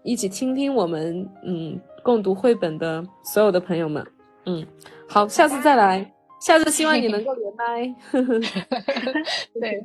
[0.03, 4.07] 一起倾听我们嗯共读绘本的所有的朋友们，
[4.45, 4.65] 嗯，
[5.09, 7.95] 好，下次再来，下次希望你能够连麦，
[9.59, 9.85] 对，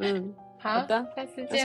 [0.00, 1.64] 嗯，好的，下次见。